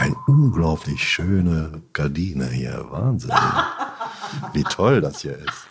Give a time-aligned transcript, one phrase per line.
[0.00, 2.86] Eine unglaublich schöne Gardine hier.
[2.88, 3.34] Wahnsinn.
[4.54, 5.68] Wie toll das hier ist.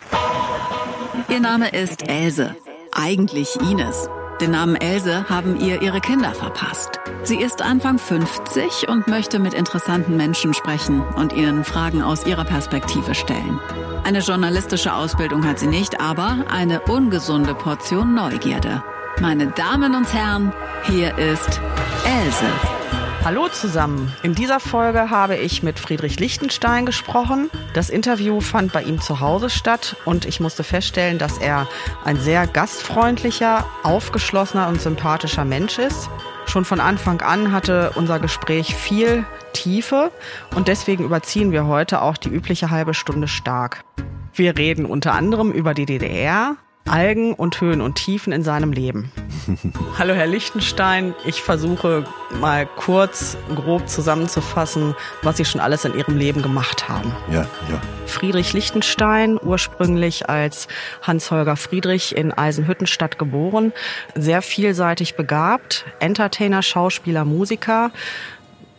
[1.28, 2.54] Ihr Name ist Else.
[2.92, 4.08] Eigentlich Ines.
[4.40, 7.00] Den Namen Else haben ihr ihre Kinder verpasst.
[7.24, 12.44] Sie ist Anfang 50 und möchte mit interessanten Menschen sprechen und ihnen Fragen aus ihrer
[12.44, 13.58] Perspektive stellen.
[14.04, 18.84] Eine journalistische Ausbildung hat sie nicht, aber eine ungesunde Portion Neugierde.
[19.20, 20.52] Meine Damen und Herren,
[20.84, 21.60] hier ist
[22.04, 22.69] Else.
[23.22, 24.10] Hallo zusammen.
[24.22, 27.50] In dieser Folge habe ich mit Friedrich Lichtenstein gesprochen.
[27.74, 31.68] Das Interview fand bei ihm zu Hause statt und ich musste feststellen, dass er
[32.02, 36.08] ein sehr gastfreundlicher, aufgeschlossener und sympathischer Mensch ist.
[36.46, 40.10] Schon von Anfang an hatte unser Gespräch viel Tiefe
[40.56, 43.84] und deswegen überziehen wir heute auch die übliche halbe Stunde stark.
[44.32, 46.56] Wir reden unter anderem über die DDR,
[46.88, 49.12] Algen und Höhen und Tiefen in seinem Leben.
[49.98, 52.04] Hallo Herr Lichtenstein, ich versuche
[52.40, 57.14] mal kurz, grob zusammenzufassen, was Sie schon alles in Ihrem Leben gemacht haben.
[57.30, 57.80] Ja, ja.
[58.06, 60.68] Friedrich Lichtenstein, ursprünglich als
[61.02, 63.72] Hans-Holger Friedrich in Eisenhüttenstadt geboren,
[64.14, 67.92] sehr vielseitig begabt, Entertainer, Schauspieler, Musiker,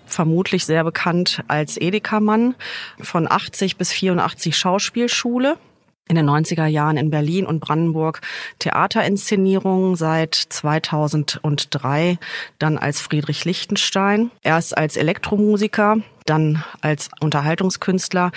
[0.05, 2.55] vermutlich sehr bekannt als Edeka-Mann,
[2.99, 5.57] von 80 bis 84 Schauspielschule,
[6.07, 8.21] in den 90er Jahren in Berlin und Brandenburg
[8.59, 12.17] Theaterinszenierungen seit 2003
[12.59, 18.31] dann als Friedrich Lichtenstein, erst als Elektromusiker, dann als Unterhaltungskünstler,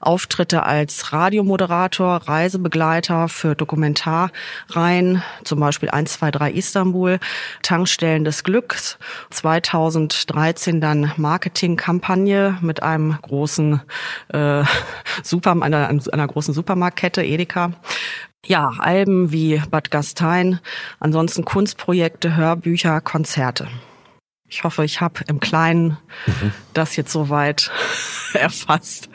[0.00, 7.18] Auftritte als Radiomoderator, Reisebegleiter für Dokumentarreihen, zum Beispiel 123 Istanbul,
[7.62, 8.98] Tankstellen des Glücks,
[9.30, 13.80] 2013 dann Marketingkampagne mit einem großen
[14.28, 14.64] äh,
[15.22, 17.72] Super, einer, einer großen Supermarktkette, Edeka.
[18.46, 20.60] Ja, Alben wie Bad Gastein,
[20.98, 23.68] ansonsten Kunstprojekte, Hörbücher, Konzerte.
[24.50, 26.52] Ich hoffe, ich habe im Kleinen mhm.
[26.74, 27.70] das jetzt soweit
[28.34, 29.08] erfasst.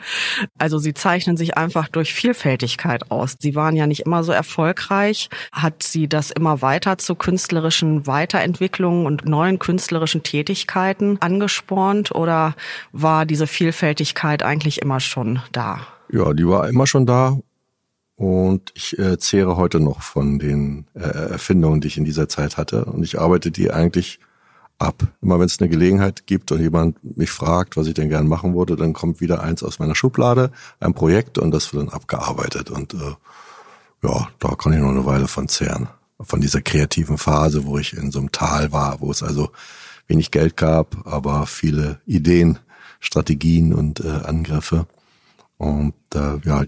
[0.56, 3.36] Also sie zeichnen sich einfach durch Vielfältigkeit aus.
[3.38, 5.28] Sie waren ja nicht immer so erfolgreich.
[5.52, 12.54] Hat sie das immer weiter zu künstlerischen Weiterentwicklungen und neuen künstlerischen Tätigkeiten angespornt oder
[12.92, 15.80] war diese Vielfältigkeit eigentlich immer schon da?
[16.10, 17.36] Ja, die war immer schon da.
[18.16, 22.56] Und ich äh, zehre heute noch von den äh, Erfindungen, die ich in dieser Zeit
[22.56, 22.86] hatte.
[22.86, 24.18] Und ich arbeite die eigentlich
[24.78, 25.06] ab.
[25.22, 28.54] Immer wenn es eine Gelegenheit gibt und jemand mich fragt, was ich denn gern machen
[28.54, 30.50] würde, dann kommt wieder eins aus meiner Schublade,
[30.80, 32.70] ein Projekt und das wird dann abgearbeitet.
[32.70, 33.14] Und äh,
[34.02, 35.88] ja, da kann ich noch eine Weile von zehren.
[36.20, 39.50] Von dieser kreativen Phase, wo ich in so einem Tal war, wo es also
[40.06, 42.58] wenig Geld gab, aber viele Ideen,
[43.00, 44.86] Strategien und äh, Angriffe.
[45.58, 46.64] Und äh, ja,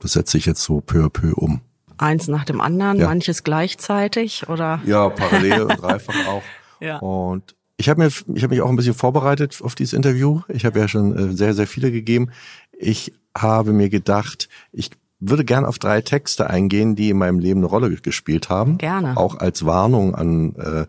[0.00, 1.60] das setze ich jetzt so peu à peu um.
[1.98, 3.06] Eins nach dem anderen, ja.
[3.06, 4.80] manches gleichzeitig oder?
[4.84, 6.42] Ja, parallel und dreifach auch.
[6.80, 6.98] Ja.
[6.98, 10.40] Und ich habe mir, ich habe mich auch ein bisschen vorbereitet auf dieses Interview.
[10.48, 12.30] Ich habe ja schon äh, sehr, sehr viele gegeben.
[12.72, 17.60] Ich habe mir gedacht, ich würde gern auf drei Texte eingehen, die in meinem Leben
[17.60, 18.78] eine Rolle gespielt haben.
[18.78, 19.16] Gerne.
[19.16, 20.86] Auch als Warnung an äh,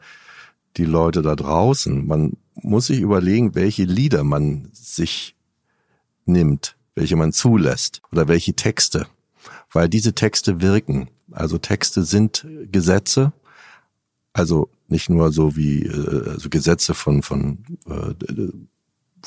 [0.77, 2.05] die Leute da draußen.
[2.05, 5.35] Man muss sich überlegen, welche Lieder man sich
[6.25, 9.07] nimmt, welche man zulässt oder welche Texte.
[9.71, 11.09] Weil diese Texte wirken.
[11.31, 13.33] Also Texte sind Gesetze.
[14.37, 17.57] Also nicht nur so wie äh, also Gesetze von von
[17.89, 18.13] äh,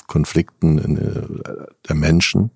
[0.06, 2.50] Konflikten in, äh, der Menschen,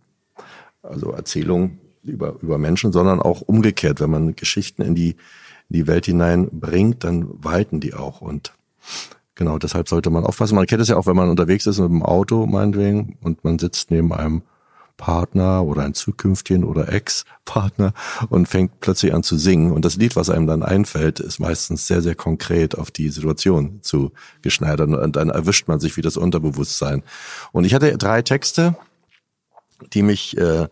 [0.82, 5.16] also Erzählungen über über Menschen, sondern auch umgekehrt, wenn man Geschichten in die
[5.68, 8.52] in die Welt hineinbringt, dann walten die auch und
[9.34, 10.54] genau deshalb sollte man aufpassen.
[10.54, 13.58] Man kennt es ja auch, wenn man unterwegs ist mit dem Auto meinetwegen und man
[13.58, 14.42] sitzt neben einem
[14.96, 17.92] Partner oder ein zukünftigen oder Ex-Partner
[18.28, 19.72] und fängt plötzlich an zu singen.
[19.72, 23.80] Und das Lied, was einem dann einfällt, ist meistens sehr, sehr konkret auf die Situation
[23.82, 24.12] zu
[24.42, 24.90] geschneidert.
[24.90, 27.02] Und dann erwischt man sich wie das Unterbewusstsein.
[27.52, 28.76] Und ich hatte drei Texte,
[29.92, 30.68] die mich äh,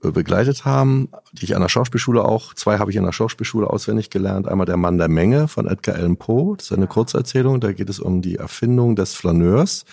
[0.00, 4.10] begleitet haben, die ich an der Schauspielschule auch, zwei habe ich an der Schauspielschule auswendig
[4.10, 4.46] gelernt.
[4.46, 7.88] Einmal der Mann der Menge von Edgar Allan Poe, das ist eine Kurzerzählung, da geht
[7.88, 9.84] es um die Erfindung des Flaneurs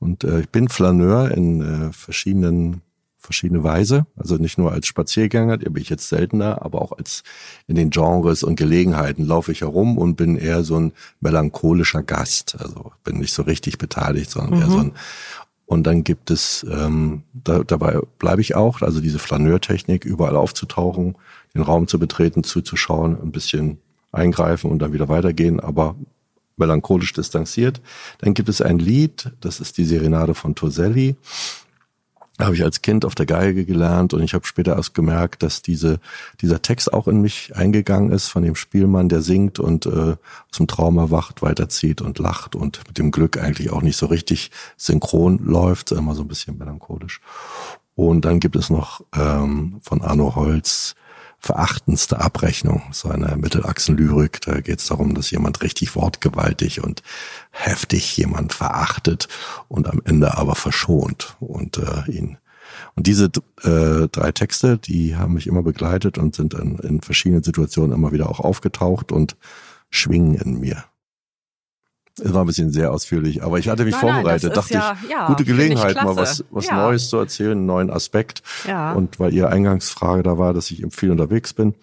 [0.00, 2.82] und äh, ich bin Flaneur in äh, verschiedenen
[3.22, 7.22] verschiedene Weise, also nicht nur als Spaziergänger, der bin ich jetzt seltener, aber auch als
[7.68, 12.56] in den Genres und Gelegenheiten laufe ich herum und bin eher so ein melancholischer Gast,
[12.58, 14.60] also bin nicht so richtig beteiligt, sondern mhm.
[14.62, 14.92] eher so ein
[15.70, 21.14] und dann gibt es, ähm, da, dabei bleibe ich auch, also diese Flaneurtechnik, überall aufzutauchen,
[21.54, 23.78] den Raum zu betreten, zuzuschauen, ein bisschen
[24.10, 25.94] eingreifen und dann wieder weitergehen, aber
[26.60, 27.80] melancholisch distanziert.
[28.18, 31.16] Dann gibt es ein Lied, das ist die Serenade von Toselli.
[32.38, 35.62] habe ich als Kind auf der Geige gelernt und ich habe später erst gemerkt, dass
[35.62, 35.98] diese,
[36.40, 40.56] dieser Text auch in mich eingegangen ist von dem Spielmann, der singt und äh, aus
[40.56, 44.50] dem Traum erwacht, weiterzieht und lacht und mit dem Glück eigentlich auch nicht so richtig
[44.76, 47.20] synchron läuft, immer so ein bisschen melancholisch.
[47.94, 50.94] Und dann gibt es noch ähm, von Arno Holz
[51.40, 54.40] verachtendste Abrechnung, so eine Mittelachsenlyrik.
[54.42, 57.02] Da geht es darum, dass jemand richtig wortgewaltig und
[57.50, 59.28] heftig jemand verachtet
[59.68, 62.38] und am Ende aber verschont und äh, ihn.
[62.94, 63.30] Und diese
[63.62, 68.12] äh, drei Texte, die haben mich immer begleitet und sind in, in verschiedenen Situationen immer
[68.12, 69.36] wieder auch aufgetaucht und
[69.90, 70.84] schwingen in mir.
[72.20, 74.96] Es war ein bisschen sehr ausführlich, aber ich hatte mich nein, vorbereitet, nein, dachte ja,
[75.02, 76.76] ich, ja, gute Gelegenheit, mal was, was ja.
[76.76, 78.42] Neues zu erzählen, einen neuen Aspekt.
[78.66, 78.92] Ja.
[78.92, 81.74] Und weil Ihre Eingangsfrage da war, dass ich eben viel unterwegs bin,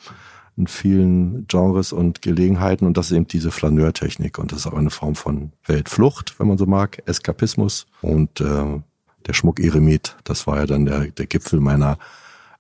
[0.56, 4.78] in vielen Genres und Gelegenheiten und das ist eben diese Flaneurtechnik und das ist auch
[4.78, 8.82] eine Form von Weltflucht, wenn man so mag, Eskapismus und äh,
[9.28, 11.98] der Schmuck Eremit, das war ja dann der, der Gipfel meiner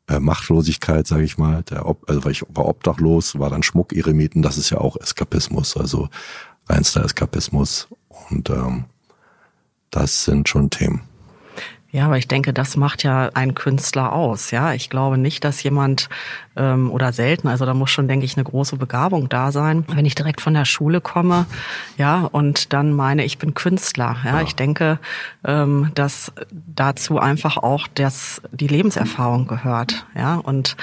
[0.07, 1.63] äh, Machtlosigkeit, sage ich mal.
[1.63, 5.77] Der, also weil ich war obdachlos, war dann Schmuck Eremiten, das ist ja auch Eskapismus.
[5.77, 6.09] Also
[6.69, 7.87] reinster Eskapismus.
[8.29, 8.85] Und ähm,
[9.91, 11.01] das sind schon Themen.
[11.97, 14.51] Ja, aber ich denke, das macht ja einen Künstler aus.
[14.51, 16.09] Ja, ich glaube nicht, dass jemand
[16.55, 19.83] ähm, oder selten, also da muss schon, denke ich, eine große Begabung da sein.
[19.91, 21.47] Wenn ich direkt von der Schule komme,
[21.97, 24.15] ja, und dann meine, ich bin Künstler.
[24.23, 24.41] Ja, ja.
[24.43, 24.99] ich denke,
[25.43, 30.05] ähm, dass dazu einfach auch das die Lebenserfahrung gehört.
[30.15, 30.77] Ja, und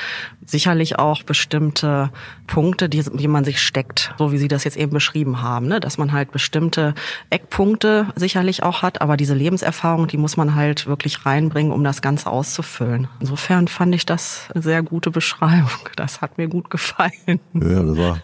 [0.45, 2.11] sicherlich auch bestimmte
[2.47, 5.81] Punkte, die, die man sich steckt, so wie Sie das jetzt eben beschrieben haben, ne?
[5.81, 6.95] dass man halt bestimmte
[7.31, 12.03] Eckpunkte sicherlich auch hat, aber diese Lebenserfahrung, die muss man halt wirklich reinbringen, um das
[12.03, 13.09] Ganze auszufüllen.
[13.21, 15.89] Insofern fand ich das eine sehr gute Beschreibung.
[15.97, 17.41] Das hat mir gut gefallen.
[17.55, 18.23] Ja, das war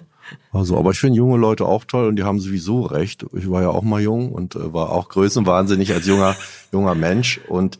[0.52, 3.26] also, aber ich finde junge Leute auch toll und die haben sowieso recht.
[3.32, 6.36] Ich war ja auch mal jung und äh, war auch größenwahnsinnig als junger
[6.72, 7.78] junger Mensch und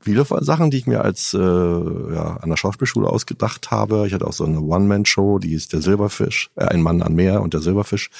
[0.00, 4.04] viele Sachen, die ich mir als äh, ja, an der Schauspielschule ausgedacht habe.
[4.06, 7.42] Ich hatte auch so eine One-Man-Show, die ist der Silberfisch, äh, ein Mann an Meer
[7.42, 8.10] und der Silberfisch.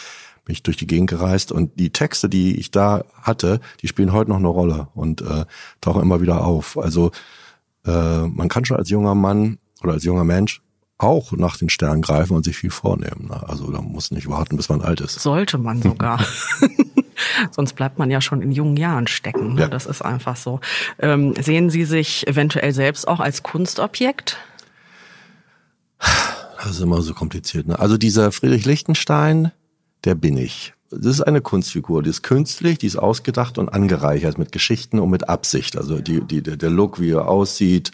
[0.46, 4.12] Bin ich durch die Gegend gereist und die Texte, die ich da hatte, die spielen
[4.12, 5.44] heute noch eine Rolle und äh,
[5.82, 6.78] tauchen immer wieder auf.
[6.78, 7.10] Also
[7.84, 10.62] äh, man kann schon als junger Mann oder als junger Mensch
[10.96, 13.26] auch nach den Sternen greifen und sich viel vornehmen.
[13.28, 13.46] Ne?
[13.46, 15.20] Also da muss nicht warten, bis man alt ist.
[15.20, 16.24] Sollte man sogar.
[17.50, 19.54] Sonst bleibt man ja schon in jungen Jahren stecken.
[19.54, 19.62] Ne?
[19.62, 19.68] Ja.
[19.68, 20.60] Das ist einfach so.
[20.98, 24.38] Ähm, sehen Sie sich eventuell selbst auch als Kunstobjekt?
[26.58, 27.68] Das ist immer so kompliziert.
[27.68, 27.78] Ne?
[27.78, 29.52] Also dieser Friedrich Lichtenstein,
[30.06, 34.38] der bin ich das ist eine Kunstfigur, die ist künstlich, die ist ausgedacht und angereichert
[34.38, 35.76] mit Geschichten und mit Absicht.
[35.76, 37.90] Also die, die, der Look, wie er aussieht,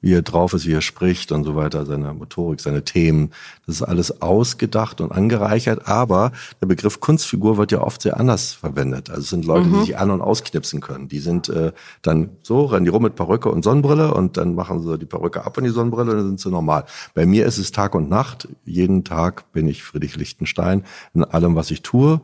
[0.00, 3.30] wie er drauf ist, wie er spricht und so weiter, seine Motorik, seine Themen,
[3.66, 5.88] das ist alles ausgedacht und angereichert.
[5.88, 9.10] Aber der Begriff Kunstfigur wird ja oft sehr anders verwendet.
[9.10, 9.72] Also es sind Leute, mhm.
[9.74, 11.08] die sich an- und ausknipsen können.
[11.08, 11.72] Die sind äh,
[12.02, 15.44] dann so, rennen die rum mit Perücke und Sonnenbrille und dann machen sie die Perücke
[15.44, 16.84] ab und die Sonnenbrille und dann sind sie normal.
[17.14, 18.48] Bei mir ist es Tag und Nacht.
[18.64, 20.84] Jeden Tag bin ich Friedrich Lichtenstein
[21.14, 22.20] in allem, was ich tue.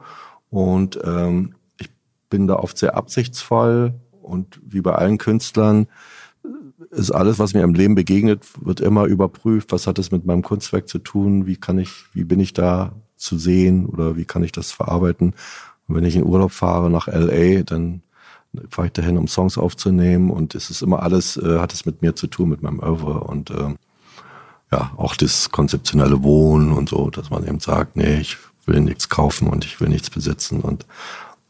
[0.50, 1.88] Und ähm, ich
[2.28, 5.88] bin da oft sehr absichtsvoll und wie bei allen Künstlern
[6.92, 9.72] ist alles, was mir im Leben begegnet, wird immer überprüft.
[9.72, 11.46] Was hat es mit meinem Kunstwerk zu tun?
[11.46, 15.34] Wie kann ich, wie bin ich da zu sehen oder wie kann ich das verarbeiten?
[15.88, 18.02] Und wenn ich in Urlaub fahre nach LA, dann
[18.68, 22.02] fahre ich dahin, um Songs aufzunehmen und es ist immer alles, äh, hat es mit
[22.02, 23.74] mir zu tun, mit meinem Oeuvre und äh,
[24.70, 28.36] ja, auch das konzeptionelle Wohnen und so, dass man eben sagt, nee, ich
[28.66, 30.86] will nichts kaufen und ich will nichts besitzen und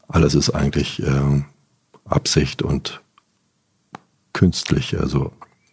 [0.07, 1.43] alles ist eigentlich äh,
[2.05, 3.02] Absicht und
[4.33, 5.33] künstlich, also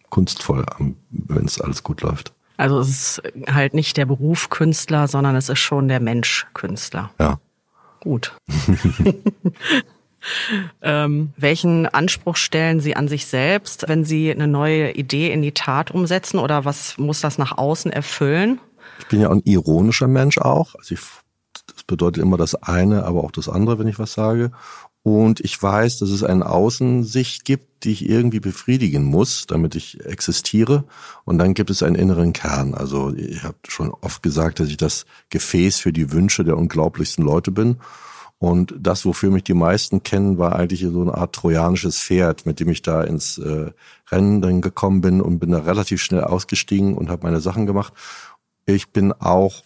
[0.10, 0.66] kunstvoll,
[1.10, 2.34] wenn es alles gut läuft.
[2.58, 7.12] Also es ist halt nicht der Beruf Künstler, sondern es ist schon der Mensch Künstler.
[7.20, 7.40] Ja.
[8.02, 8.36] Gut.
[10.82, 15.54] ähm, welchen Anspruch stellen Sie an sich selbst, wenn Sie eine neue Idee in die
[15.54, 18.60] Tat umsetzen oder was muss das nach außen erfüllen?
[19.00, 20.76] Ich bin ja ein ironischer Mensch auch.
[20.76, 21.02] Also ich
[21.88, 24.52] bedeutet immer das eine, aber auch das andere, wenn ich was sage.
[25.04, 30.06] Und ich weiß, dass es eine Außensicht gibt, die ich irgendwie befriedigen muss, damit ich
[30.06, 30.84] existiere.
[31.24, 32.74] Und dann gibt es einen inneren Kern.
[32.74, 37.24] Also ich habe schon oft gesagt, dass ich das Gefäß für die Wünsche der unglaublichsten
[37.24, 37.78] Leute bin.
[38.40, 42.62] Und das, wofür mich die meisten kennen, war eigentlich so eine Art trojanisches Pferd, mit
[42.62, 43.72] dem ich da ins äh,
[44.10, 47.94] Rennen dann gekommen bin und bin da relativ schnell ausgestiegen und habe meine Sachen gemacht.
[48.66, 49.64] Ich bin auch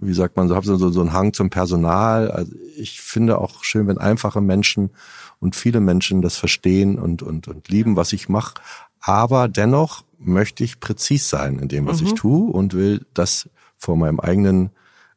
[0.00, 2.30] wie sagt man, so habe so, so einen Hang zum Personal.
[2.30, 4.90] Also ich finde auch schön, wenn einfache Menschen
[5.38, 8.54] und viele Menschen das verstehen und, und, und lieben, was ich mache.
[9.00, 12.06] Aber dennoch möchte ich präzis sein in dem, was mhm.
[12.08, 14.70] ich tue und will das vor meinem eigenen,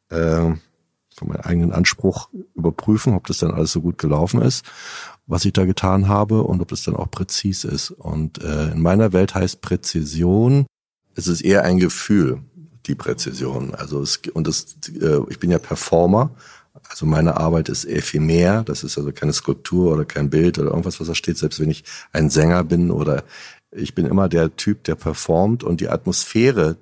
[0.08, 0.52] äh,
[1.14, 4.64] vor meinem eigenen Anspruch überprüfen, ob das dann alles so gut gelaufen ist.
[5.26, 7.90] was ich da getan habe und ob das dann auch präzis ist.
[7.90, 10.66] Und äh, in meiner Welt heißt Präzision,
[11.14, 12.42] es ist eher ein Gefühl,
[12.86, 13.74] die Präzision.
[13.74, 16.30] Also es, und das, äh, ich bin ja Performer,
[16.88, 21.00] also meine Arbeit ist ephemer, das ist also keine Skulptur oder kein Bild oder irgendwas,
[21.00, 23.24] was da steht, selbst wenn ich ein Sänger bin oder
[23.70, 26.76] ich bin immer der Typ, der performt und die Atmosphäre,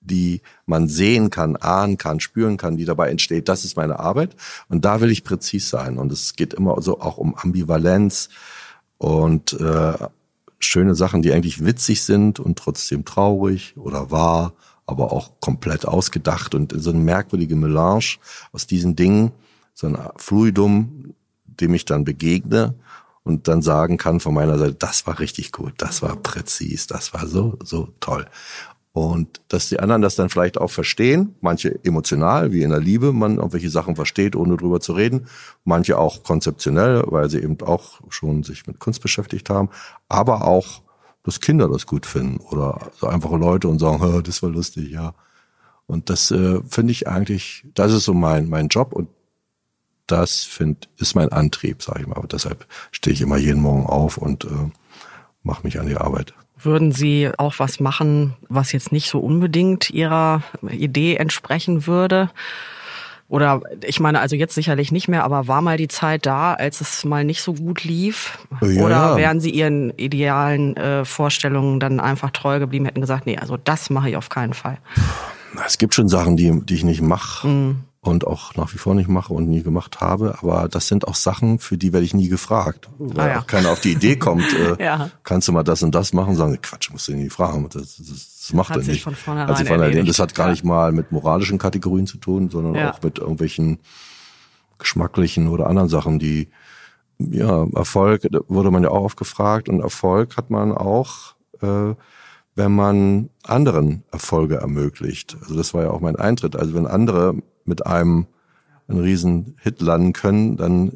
[0.00, 4.36] die man sehen kann, ahnen kann, spüren kann, die dabei entsteht, das ist meine Arbeit.
[4.68, 5.98] Und da will ich präzis sein.
[5.98, 8.28] Und es geht immer so auch um Ambivalenz
[8.98, 9.94] und äh,
[10.58, 14.52] schöne Sachen, die eigentlich witzig sind und trotzdem traurig oder wahr,
[14.86, 18.16] aber auch komplett ausgedacht und so eine merkwürdige Melange
[18.52, 19.32] aus diesen Dingen,
[19.74, 21.14] so ein Fluidum,
[21.44, 22.74] dem ich dann begegne
[23.24, 27.12] und dann sagen kann von meiner Seite, das war richtig gut, das war präzis, das
[27.12, 28.26] war so, so toll.
[28.92, 33.12] Und dass die anderen das dann vielleicht auch verstehen, manche emotional, wie in der Liebe,
[33.12, 35.26] man irgendwelche Sachen versteht, ohne drüber zu reden,
[35.64, 39.68] manche auch konzeptionell, weil sie eben auch schon sich mit Kunst beschäftigt haben,
[40.08, 40.80] aber auch,
[41.26, 45.12] dass Kinder das gut finden oder so einfache Leute und sagen, das war lustig, ja.
[45.86, 49.08] Und das äh, finde ich eigentlich, das ist so mein, mein Job und
[50.06, 52.16] das find, ist mein Antrieb, sage ich mal.
[52.16, 54.70] Aber deshalb stehe ich immer jeden Morgen auf und äh,
[55.42, 56.32] mache mich an die Arbeit.
[56.58, 62.30] Würden Sie auch was machen, was jetzt nicht so unbedingt Ihrer Idee entsprechen würde?
[63.28, 66.80] Oder ich meine, also jetzt sicherlich nicht mehr, aber war mal die Zeit da, als
[66.80, 68.38] es mal nicht so gut lief?
[68.60, 73.36] Ja, Oder wären Sie Ihren idealen äh, Vorstellungen dann einfach treu geblieben, hätten gesagt, nee,
[73.36, 74.78] also das mache ich auf keinen Fall?
[75.66, 77.48] Es gibt schon Sachen, die, die ich nicht mache.
[77.48, 80.36] Mhm und auch nach wie vor nicht mache und nie gemacht habe.
[80.40, 82.88] Aber das sind auch Sachen, für die werde ich nie gefragt.
[82.98, 83.40] Weil ah, ja.
[83.40, 85.10] auch keiner auf die Idee kommt, äh, ja.
[85.24, 86.34] kannst du mal das und das machen?
[86.34, 87.68] Sagen, Quatsch, musst du nie fragen.
[87.72, 89.02] Das, das, das macht er nicht.
[89.02, 90.08] Von vornherein also von erledigt.
[90.08, 92.92] Das hat gar nicht mal mit moralischen Kategorien zu tun, sondern ja.
[92.92, 93.78] auch mit irgendwelchen
[94.78, 96.50] geschmacklichen oder anderen Sachen, die
[97.18, 101.94] ja, Erfolg wurde man ja auch oft gefragt und Erfolg hat man auch, äh,
[102.54, 105.36] wenn man anderen Erfolge ermöglicht.
[105.40, 106.56] Also das war ja auch mein Eintritt.
[106.56, 107.36] Also wenn andere
[107.66, 108.26] mit einem
[108.88, 110.92] einen riesen Hit landen können, dann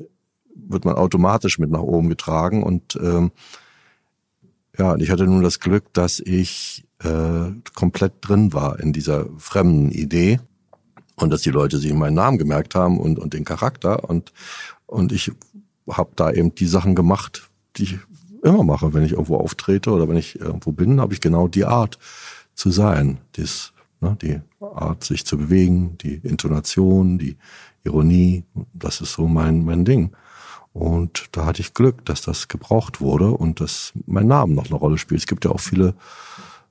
[0.54, 2.62] wird man automatisch mit nach oben getragen.
[2.62, 3.32] Und ähm,
[4.78, 9.90] ja, ich hatte nun das Glück, dass ich äh, komplett drin war in dieser fremden
[9.90, 10.40] Idee
[11.16, 14.08] und dass die Leute sich meinen Namen gemerkt haben und, und den Charakter.
[14.08, 14.32] Und,
[14.86, 15.32] und ich
[15.90, 17.98] habe da eben die Sachen gemacht, die ich
[18.42, 21.64] immer mache, wenn ich irgendwo auftrete oder wenn ich irgendwo bin, habe ich genau die
[21.64, 21.98] Art
[22.54, 23.18] zu sein.
[23.36, 24.16] Dies Ne?
[24.22, 27.36] Die Art, sich zu bewegen, die Intonation, die
[27.84, 30.12] Ironie, das ist so mein, mein Ding.
[30.72, 34.76] Und da hatte ich Glück, dass das gebraucht wurde und dass mein Name noch eine
[34.76, 35.20] Rolle spielt.
[35.20, 35.94] Es gibt ja auch viele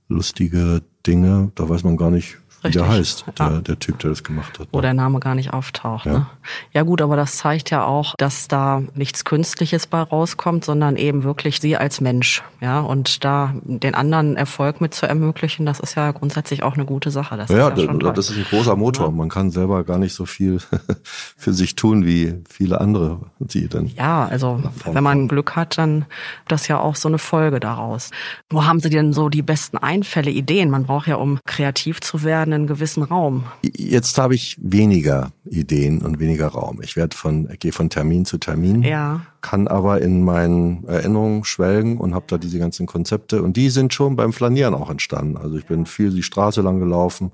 [0.07, 3.49] lustige Dinge, da weiß man gar nicht, wie der heißt, ja.
[3.49, 4.67] der, der Typ, der das gemacht hat.
[4.71, 4.83] Wo ne?
[4.83, 6.05] der Name gar nicht auftaucht.
[6.05, 6.11] Ja.
[6.11, 6.25] Ne?
[6.73, 11.23] ja gut, aber das zeigt ja auch, dass da nichts Künstliches bei rauskommt, sondern eben
[11.23, 12.43] wirklich sie als Mensch.
[12.61, 16.85] Ja, und da den anderen Erfolg mit zu ermöglichen, das ist ja grundsätzlich auch eine
[16.85, 17.37] gute Sache.
[17.37, 19.07] Das ja, ist ja das, das ist ein großer Motor.
[19.07, 19.11] Ja.
[19.11, 20.59] Man kann selber gar nicht so viel
[21.37, 23.87] für sich tun wie viele andere, die dann.
[23.87, 26.05] Ja, also wenn man Glück hat, dann
[26.47, 28.11] das ja auch so eine Folge daraus.
[28.49, 30.69] Wo haben Sie denn so die besten Einfälle, Ideen?
[30.69, 33.43] Man braucht ja, um kreativ zu werden, einen gewissen Raum.
[33.61, 36.79] Jetzt habe ich weniger Ideen und weniger Raum.
[36.81, 39.21] Ich werde von, gehe von Termin zu Termin, ja.
[39.41, 43.93] kann aber in meinen Erinnerungen schwelgen und habe da diese ganzen Konzepte und die sind
[43.93, 45.37] schon beim Flanieren auch entstanden.
[45.37, 47.31] Also ich bin viel die Straße lang gelaufen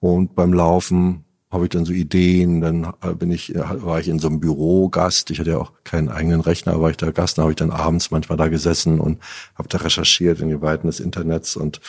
[0.00, 4.08] und beim Laufen habe ich dann so Ideen, dann äh, bin ich, äh, war ich
[4.08, 7.10] in so einem Büro Gast, ich hatte ja auch keinen eigenen Rechner, war ich da
[7.10, 9.18] Gast, dann habe ich dann abends manchmal da gesessen und
[9.54, 11.80] habe da recherchiert in die Weiten des Internets und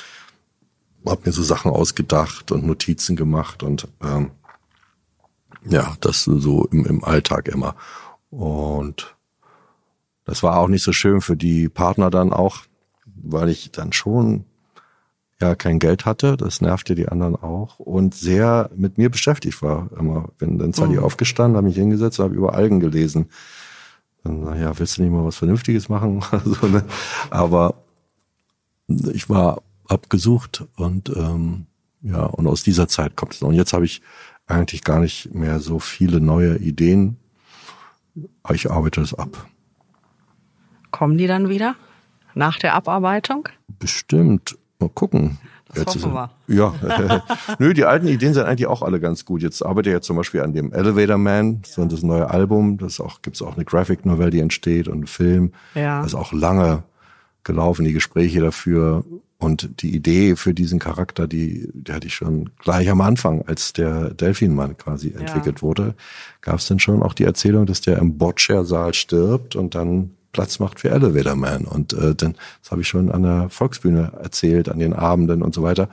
[1.10, 4.32] habe mir so Sachen ausgedacht und Notizen gemacht und ähm,
[5.66, 7.76] ja, das so im, im Alltag immer.
[8.30, 9.16] Und
[10.26, 12.60] das war auch nicht so schön für die Partner dann auch,
[13.06, 14.46] weil ich dann schon
[15.40, 19.90] ja kein Geld hatte, das nervte die anderen auch und sehr mit mir beschäftigt war
[19.98, 20.30] immer.
[20.40, 21.04] Wenn dann die mhm.
[21.04, 23.30] aufgestanden, habe mich hingesetzt und habe über Algen gelesen.
[24.24, 26.24] Dann, naja, willst du nicht mal was Vernünftiges machen?
[26.64, 26.84] ne?
[27.30, 27.76] Aber
[28.88, 31.68] ich war abgesucht und ähm,
[32.02, 33.42] ja, und aus dieser Zeit kommt es.
[33.42, 34.02] Und jetzt habe ich
[34.46, 37.18] eigentlich gar nicht mehr so viele neue Ideen.
[38.54, 39.48] Ich arbeite das ab.
[40.92, 41.76] Kommen die dann wieder
[42.34, 43.50] nach der Abarbeitung?
[43.80, 44.58] Bestimmt.
[44.80, 45.38] Mal gucken.
[45.68, 46.32] Das jetzt hoffen wir.
[46.48, 47.24] Ja,
[47.60, 49.42] nö, die alten Ideen sind eigentlich auch alle ganz gut.
[49.42, 52.78] Jetzt arbeite ich ja zum Beispiel an dem Elevator Man, so das neue Album.
[52.78, 55.52] Das auch gibt's auch eine Graphic Novel, die entsteht und ein Film.
[55.76, 55.98] Ja.
[55.98, 56.84] Das ist auch lange
[57.44, 59.04] gelaufen, die Gespräche dafür.
[59.40, 63.72] Und die Idee für diesen Charakter, die, die hatte ich schon gleich am Anfang, als
[63.72, 65.62] der Delfinmann quasi entwickelt ja.
[65.62, 65.96] wurde,
[66.42, 70.60] gab es dann schon auch die Erzählung, dass der im Boccia-Saal stirbt und dann Platz
[70.60, 71.66] macht für Elevator Man.
[71.66, 75.54] Und äh, dann, das habe ich schon an der Volksbühne erzählt, an den Abenden und
[75.54, 75.90] so weiter,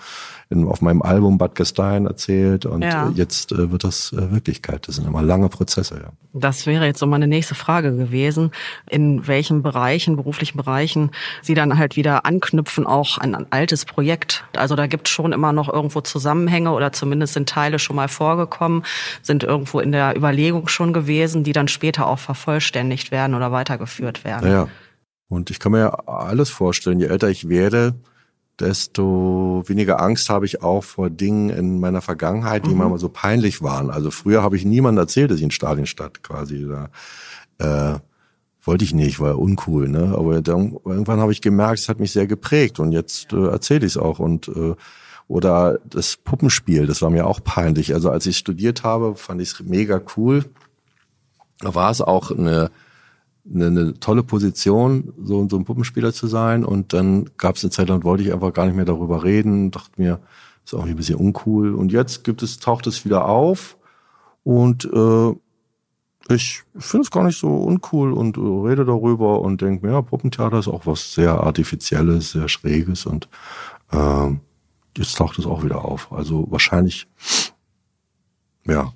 [0.54, 3.08] in, auf meinem Album Bad Gastein erzählt und Ja.
[3.08, 4.86] äh, jetzt äh, wird das äh, Wirklichkeit.
[4.88, 6.12] Das sind immer lange Prozesse, ja.
[6.32, 8.50] Das wäre jetzt so meine nächste Frage gewesen,
[8.90, 11.10] in welchen Bereichen, beruflichen Bereichen
[11.42, 14.44] Sie dann halt wieder anknüpfen, auch an ein altes Projekt.
[14.56, 18.08] Also da gibt es schon immer noch irgendwo Zusammenhänge oder zumindest sind Teile schon mal
[18.08, 18.84] vorgekommen,
[19.22, 24.24] sind irgendwo in der Überlegung schon gewesen, die dann später auch vervollständigt werden oder weitergeführt
[24.24, 24.48] werden.
[24.48, 24.68] Naja.
[25.28, 27.00] Und ich kann mir ja alles vorstellen.
[27.00, 27.94] Je älter ich werde,
[28.60, 32.78] desto weniger Angst habe ich auch vor Dingen in meiner Vergangenheit, die Mhm.
[32.78, 33.90] mir mal so peinlich waren.
[33.90, 36.88] Also früher habe ich niemandem erzählt, dass ich in Stalinstadt quasi da
[37.58, 37.98] äh,
[38.66, 40.14] wollte ich nicht, war ja uncool, ne?
[40.16, 43.80] Aber dann, irgendwann habe ich gemerkt, es hat mich sehr geprägt und jetzt äh, erzähle
[43.86, 44.74] ich es auch und äh,
[45.28, 47.94] oder das Puppenspiel, das war mir auch peinlich.
[47.94, 50.44] Also als ich studiert habe, fand ich es mega cool.
[51.60, 52.70] Da war es auch eine
[53.52, 56.64] eine, eine tolle Position, so, so ein Puppenspieler zu sein.
[56.64, 59.70] Und dann gab es eine Zeit lang, wollte ich einfach gar nicht mehr darüber reden,
[59.70, 60.20] dachte mir,
[60.64, 61.74] ist auch ein bisschen uncool.
[61.74, 63.76] Und jetzt gibt es, taucht es wieder auf
[64.42, 65.34] und äh,
[66.30, 70.02] ich finde es gar nicht so uncool und äh, rede darüber und denke mir, ja,
[70.02, 73.28] Puppentheater ist auch was sehr Artifizielles, sehr Schräges und
[73.92, 74.40] ähm,
[74.96, 76.12] jetzt taucht es auch wieder auf.
[76.12, 77.06] Also wahrscheinlich,
[78.66, 78.92] ja,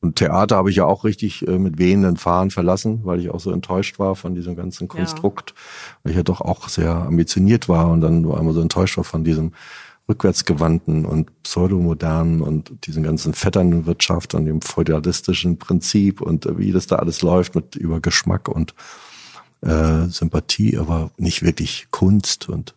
[0.00, 3.40] und Theater habe ich ja auch richtig äh, mit wehenden Fahnen verlassen, weil ich auch
[3.40, 5.54] so enttäuscht war von diesem ganzen Konstrukt,
[6.02, 9.04] weil ich ja doch auch sehr ambitioniert war und dann nur einmal so enttäuscht war
[9.04, 9.52] von diesem
[10.08, 16.86] rückwärtsgewandten und pseudomodernen und diesen ganzen Vetternwirtschaft und dem feudalistischen Prinzip und äh, wie das
[16.86, 18.74] da alles läuft mit über Geschmack und
[19.62, 22.74] äh, Sympathie, aber nicht wirklich Kunst und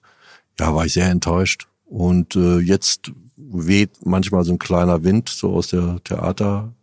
[0.59, 1.67] ja, war ich sehr enttäuscht.
[1.85, 5.99] Und äh, jetzt weht manchmal so ein kleiner Wind so aus der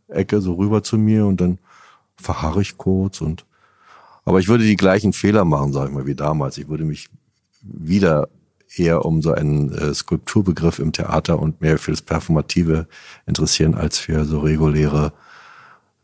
[0.08, 1.58] Theaterecke so rüber zu mir und dann
[2.16, 3.44] verharre ich kurz und
[4.24, 6.58] aber ich würde die gleichen Fehler machen, sag ich mal, wie damals.
[6.58, 7.08] Ich würde mich
[7.62, 8.28] wieder
[8.76, 12.86] eher um so einen äh, Skulpturbegriff im Theater und mehr für das Performative
[13.24, 15.14] interessieren als für so reguläre,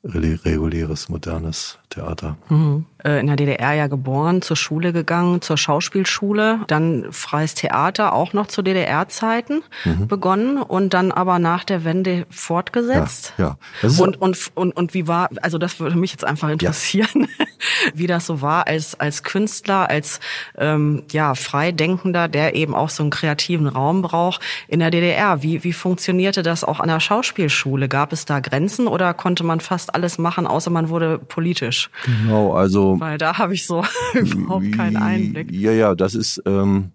[0.02, 2.38] re- reguläres, modernes Theater.
[2.48, 2.86] Mhm.
[3.04, 8.32] Äh, In der DDR ja geboren, zur Schule gegangen, zur Schauspielschule, dann freies Theater auch
[8.32, 9.62] noch zu DDR-Zeiten
[10.08, 13.34] begonnen und dann aber nach der Wende fortgesetzt.
[13.36, 13.56] Ja, ja.
[13.82, 17.28] Das ist Und, und, und, und wie war, also das würde mich jetzt einfach interessieren,
[17.94, 20.20] wie das so war als, als Künstler, als
[20.56, 25.42] ähm, ja, Freidenkender, der eben auch so einen kreativen Raum braucht in der DDR.
[25.42, 27.88] Wie, wie funktionierte das auch an der Schauspielschule?
[27.88, 31.90] Gab es da Grenzen oder konnte man fast alles machen, außer man wurde politisch?
[32.04, 35.50] Genau, also Weil da habe ich so überhaupt keinen Einblick.
[35.50, 36.92] Ja, ja, das ist, ähm,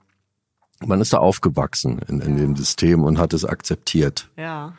[0.86, 4.30] man ist da aufgewachsen in, in dem System und hat es akzeptiert.
[4.38, 4.74] Ja.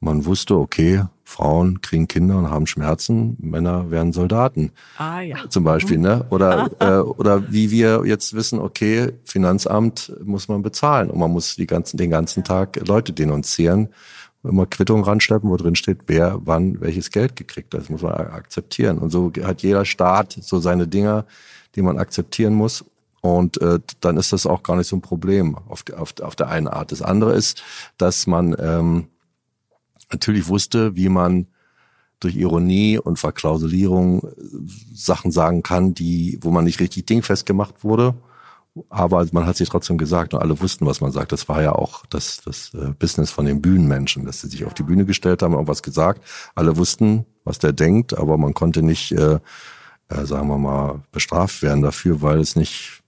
[0.00, 5.48] Man wusste, okay, Frauen kriegen Kinder und haben Schmerzen, Männer werden Soldaten Ah ja.
[5.48, 6.26] zum Beispiel, ne?
[6.28, 11.56] Oder äh, oder wie wir jetzt wissen, okay, Finanzamt muss man bezahlen und man muss
[11.56, 13.88] die ganzen den ganzen Tag Leute denunzieren,
[14.44, 17.82] immer Quittung ranschleppen, wo drin steht, wer wann welches Geld gekriegt hat.
[17.82, 18.98] Das muss man akzeptieren.
[18.98, 21.24] Und so hat jeder Staat so seine Dinger,
[21.74, 22.84] die man akzeptieren muss.
[23.20, 26.48] Und äh, dann ist das auch gar nicht so ein Problem auf, auf, auf der
[26.48, 26.92] einen Art.
[26.92, 27.62] Das andere ist,
[27.96, 29.06] dass man ähm,
[30.12, 31.46] natürlich wusste, wie man
[32.20, 34.30] durch Ironie und Verklausulierung äh,
[34.94, 38.14] Sachen sagen kann, die, wo man nicht richtig dingfest gemacht wurde.
[38.88, 41.30] Aber man hat sich trotzdem gesagt und alle wussten, was man sagt.
[41.30, 44.74] Das war ja auch das, das äh, Business von den Bühnenmenschen, dass sie sich auf
[44.74, 46.24] die Bühne gestellt haben und irgendwas gesagt.
[46.56, 49.38] Alle wussten, was der denkt, aber man konnte nicht, äh,
[50.08, 53.02] äh, sagen wir mal, bestraft werden dafür, weil es nicht,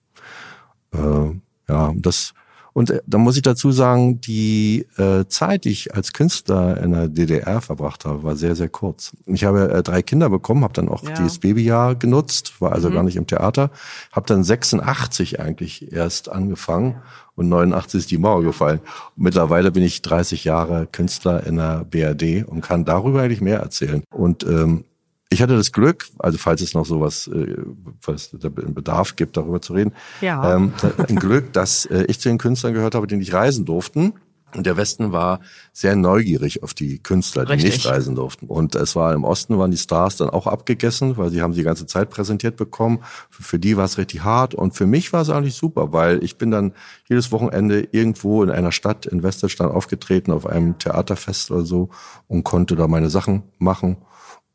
[0.93, 1.31] äh,
[1.69, 2.33] ja, das,
[2.77, 6.93] und äh, da muss ich dazu sagen, die äh, Zeit, die ich als Künstler in
[6.93, 9.17] der DDR verbracht habe, war sehr, sehr kurz.
[9.25, 11.15] Ich habe äh, drei Kinder bekommen, habe dann auch Ja.
[11.15, 13.71] dieses Babyjahr genutzt, war also gar nicht im Theater,
[14.13, 16.97] habe dann 86 eigentlich erst angefangen
[17.35, 18.81] und 89 ist die Mauer gefallen.
[19.17, 24.03] Mittlerweile bin ich 30 Jahre Künstler in der BRD und kann darüber eigentlich mehr erzählen.
[24.11, 24.85] Und ähm,
[25.29, 27.57] ich hatte das Glück, also falls es noch sowas, äh,
[28.01, 30.57] falls da einen Bedarf gibt, darüber zu reden, Ja.
[30.57, 30.73] ähm,
[31.09, 34.15] ein Glück, dass äh, ich zu den Künstlern gehört habe, die nicht reisen durften.
[34.55, 35.41] Und der Westen war
[35.73, 37.75] sehr neugierig auf die Künstler, die Richtig.
[37.75, 38.47] nicht reisen durften.
[38.47, 41.61] Und es war im Osten waren die Stars dann auch abgegessen, weil sie haben sie
[41.61, 43.01] die ganze Zeit präsentiert bekommen.
[43.29, 44.55] Für, für die war es richtig hart.
[44.55, 46.73] Und für mich war es eigentlich super, weil ich bin dann
[47.09, 51.91] jedes Wochenende irgendwo in einer Stadt in Westdeutschland aufgetreten, auf einem Theaterfest oder so
[52.29, 53.97] und konnte da meine Sachen machen.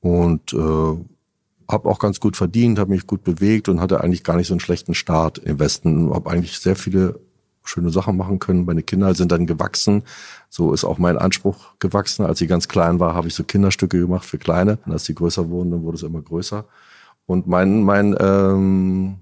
[0.02, 1.06] Und äh,
[1.72, 4.54] habe auch ganz gut verdient, habe mich gut bewegt und hatte eigentlich gar nicht so
[4.54, 6.14] einen schlechten Start im Westen.
[6.14, 7.20] Habe eigentlich sehr viele
[7.64, 8.66] schöne Sachen machen können.
[8.66, 10.04] Meine Kinder sind dann gewachsen.
[10.50, 12.26] So ist auch mein Anspruch gewachsen.
[12.26, 14.80] Als ich ganz klein war, habe ich so Kinderstücke gemacht für Kleine.
[14.86, 16.66] Und als die größer wurden, dann wurde es immer größer.
[17.26, 19.20] Und mein, mein ähm,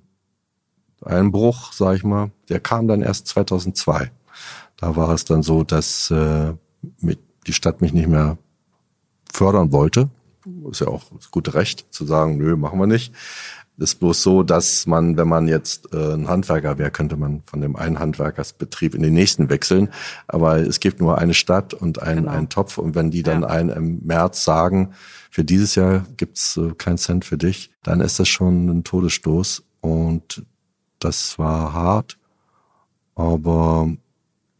[1.02, 4.12] ein Bruch, sag ich mal, der kam dann erst 2002.
[4.78, 6.54] Da war es dann so, dass äh,
[7.00, 8.38] mit, die Stadt mich nicht mehr
[9.32, 10.10] fördern wollte.
[10.71, 13.13] Ist ja auch das gute Recht zu sagen, nö, machen wir nicht.
[13.78, 17.62] Ist bloß so, dass man, wenn man jetzt äh, ein Handwerker wäre, könnte man von
[17.62, 19.89] dem einen Handwerkersbetrieb in den nächsten wechseln.
[20.28, 22.32] Aber es gibt nur eine Stadt und einen, genau.
[22.32, 22.78] einen Topf.
[22.78, 23.47] Und wenn die dann ja.
[23.47, 24.93] einen im März sagen,
[25.32, 29.63] für dieses Jahr gibt's äh, keinen Cent für dich, dann ist das schon ein Todesstoß.
[29.80, 30.43] Und
[30.99, 32.17] das war hart.
[33.15, 33.89] Aber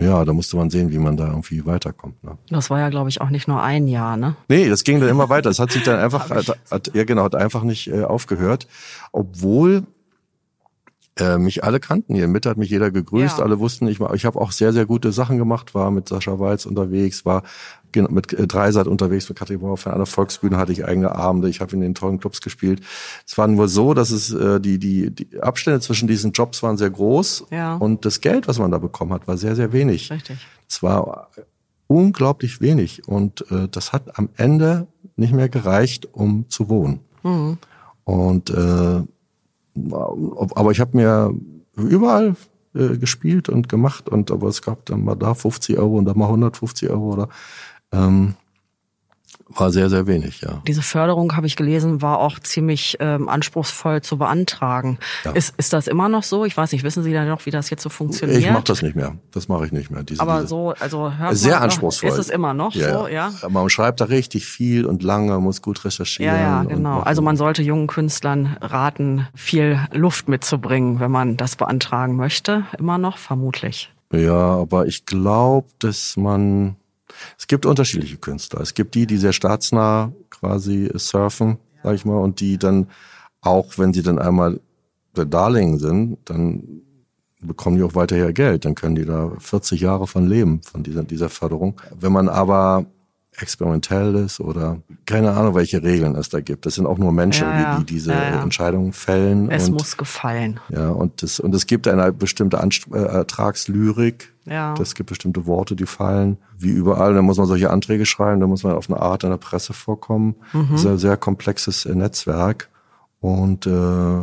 [0.02, 2.24] ja, da musste man sehen, wie man da irgendwie weiterkommt.
[2.24, 2.38] Ne?
[2.50, 4.36] Das war ja, glaube ich, auch nicht nur ein Jahr, ne?
[4.48, 5.50] Nee, das ging dann immer weiter.
[5.50, 8.68] Es hat sich dann einfach, hat, hat, ja genau, hat einfach nicht äh, aufgehört.
[9.12, 9.84] Obwohl
[11.20, 12.28] äh, mich alle kannten hier.
[12.28, 13.44] Mitte hat mich jeder gegrüßt, ja.
[13.44, 16.66] alle wussten, ich, ich habe auch sehr, sehr gute Sachen gemacht, war mit Sascha Walz
[16.66, 17.44] unterwegs, war
[17.96, 21.62] mit äh, Dreisat unterwegs, mit Katrin Bauer von einer Volksbühne hatte ich eigene Abende, ich
[21.62, 22.82] habe in den tollen Clubs gespielt.
[23.28, 26.78] Es war nur so, dass es äh, die, die, die Abstände zwischen diesen Jobs waren
[26.78, 27.76] sehr groß ja.
[27.76, 30.12] und das Geld, was man da bekommen hat, war sehr, sehr wenig.
[30.12, 30.38] Richtig.
[30.68, 31.30] Es war
[31.88, 37.00] unglaublich wenig und äh, das hat am Ende nicht mehr gereicht, um zu wohnen.
[37.24, 37.58] Mhm.
[38.04, 39.02] Und äh,
[39.92, 41.34] aber ich habe mir
[41.76, 42.36] überall
[42.76, 46.14] äh, gespielt und gemacht und aber es gab dann mal da 50 Euro und da
[46.14, 47.30] mal 150 Euro oder
[47.92, 48.36] ähm,
[49.50, 50.62] war sehr, sehr wenig, ja.
[50.68, 55.00] Diese Förderung, habe ich gelesen, war auch ziemlich ähm, anspruchsvoll zu beantragen.
[55.26, 55.32] Ja.
[55.32, 56.46] Ist, ist das immer noch so?
[56.46, 58.40] Ich weiß nicht, wissen Sie da noch, wie das jetzt so funktioniert?
[58.40, 59.16] Ich mache das nicht mehr.
[59.32, 60.04] Das mache ich nicht mehr.
[60.04, 62.10] Diese, Aber so, also hört Sehr man, anspruchsvoll.
[62.10, 63.32] Ist es immer noch ja, so, ja?
[63.50, 66.36] Man schreibt da richtig viel und lange, muss gut recherchieren.
[66.36, 67.00] Ja, ja, genau.
[67.00, 72.66] Also man sollte jungen Künstlern raten, viel Luft mitzubringen, wenn man das beantragen möchte.
[72.78, 73.92] Immer noch, vermutlich.
[74.14, 76.76] Ja, aber ich glaube, dass man
[77.38, 78.62] es gibt unterschiedliche Künstler.
[78.62, 82.88] Es gibt die, die sehr staatsnah quasi surfen, sag ich mal, und die dann
[83.42, 84.60] auch, wenn sie dann einmal
[85.16, 86.82] der Darling sind, dann
[87.42, 88.66] bekommen die auch weiterher Geld.
[88.66, 91.80] Dann können die da 40 Jahre von leben, von dieser, dieser Förderung.
[91.98, 92.86] Wenn man aber
[93.42, 96.66] experimentell ist oder keine Ahnung, welche Regeln es da gibt.
[96.66, 97.78] Das sind auch nur Menschen, ja.
[97.78, 99.50] Die, die diese ja, Entscheidungen fällen.
[99.50, 100.60] Es und, muss gefallen.
[100.70, 104.34] Ja, und das, und es gibt eine bestimmte Anst äh, Ertragslyrik.
[104.46, 104.74] Ja.
[104.82, 106.38] Es gibt bestimmte Worte, die fallen.
[106.58, 109.30] Wie überall, da muss man solche Anträge schreiben, da muss man auf eine Art in
[109.30, 110.36] der Presse vorkommen.
[110.54, 110.68] Mhm.
[110.72, 112.70] Das ist ein sehr komplexes äh, Netzwerk.
[113.20, 114.22] Und äh,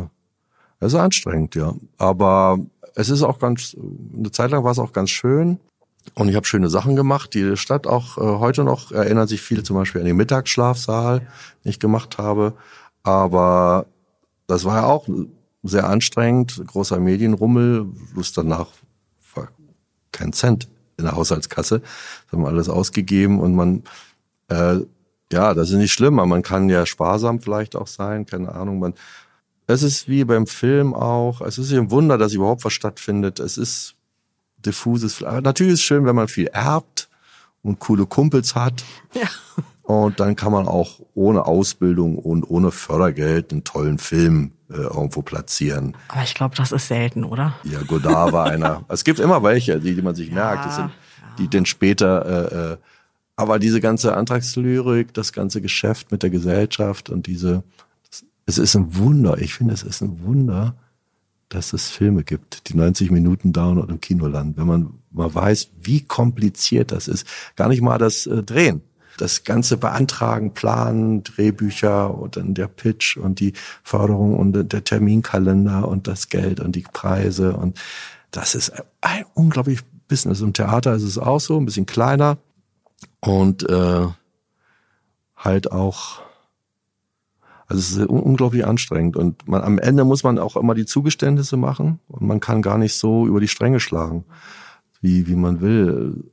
[0.79, 1.73] es ist anstrengend, ja.
[1.97, 2.59] Aber
[2.95, 3.75] es ist auch ganz,
[4.15, 5.59] eine Zeit lang war es auch ganz schön.
[6.13, 7.33] Und ich habe schöne Sachen gemacht.
[7.33, 11.69] Die Stadt auch äh, heute noch erinnern sich viele zum Beispiel an den Mittagsschlafsaal, den
[11.69, 12.53] ich gemacht habe.
[13.03, 13.85] Aber
[14.47, 15.07] das war ja auch
[15.63, 18.67] sehr anstrengend, großer Medienrummel, bloß danach
[19.35, 19.49] war
[20.11, 21.79] kein Cent in der Haushaltskasse.
[21.79, 23.83] Das haben wir alles ausgegeben und man,
[24.49, 24.79] äh,
[25.31, 28.79] ja, das ist nicht schlimm, aber man kann ja sparsam vielleicht auch sein, keine Ahnung.
[28.79, 28.93] Man,
[29.67, 33.39] es ist wie beim Film auch, es ist ein Wunder, dass überhaupt was stattfindet.
[33.39, 33.96] Es ist
[34.67, 35.23] diffuses.
[35.23, 37.09] Aber natürlich ist es schön, wenn man viel erbt
[37.63, 38.83] und coole Kumpels hat.
[39.13, 39.27] Ja.
[39.83, 45.21] Und dann kann man auch ohne Ausbildung und ohne Fördergeld einen tollen Film äh, irgendwo
[45.21, 45.95] platzieren.
[46.09, 47.55] Aber ich glaube, das ist selten, oder?
[47.63, 48.83] Ja, Godard war einer.
[48.89, 50.65] Es gibt immer welche, die, die man sich ja, merkt.
[50.65, 50.91] Das sind,
[51.37, 52.77] die denn später, äh, äh,
[53.37, 57.63] aber diese ganze Antragslyrik, das ganze Geschäft mit der Gesellschaft und diese,
[58.45, 59.37] es ist ein Wunder.
[59.37, 60.75] Ich finde, es ist ein Wunder,
[61.49, 64.57] dass es Filme gibt, die 90 Minuten dauern und im Kino landen.
[64.57, 67.25] Wenn man mal weiß, wie kompliziert das ist.
[67.55, 68.81] Gar nicht mal das äh, Drehen.
[69.17, 75.87] Das ganze Beantragen, Planen, Drehbücher und dann der Pitch und die Förderung und der Terminkalender
[75.87, 77.79] und das Geld und die Preise und
[78.29, 80.41] das ist ein unglaublich Business.
[80.41, 82.37] Im Theater ist es auch so, ein bisschen kleiner
[83.19, 84.07] und äh,
[85.35, 86.21] halt auch
[87.67, 91.57] also es ist unglaublich anstrengend und man, am Ende muss man auch immer die Zugeständnisse
[91.57, 94.23] machen und man kann gar nicht so über die Stränge schlagen,
[95.01, 96.23] wie, wie man will.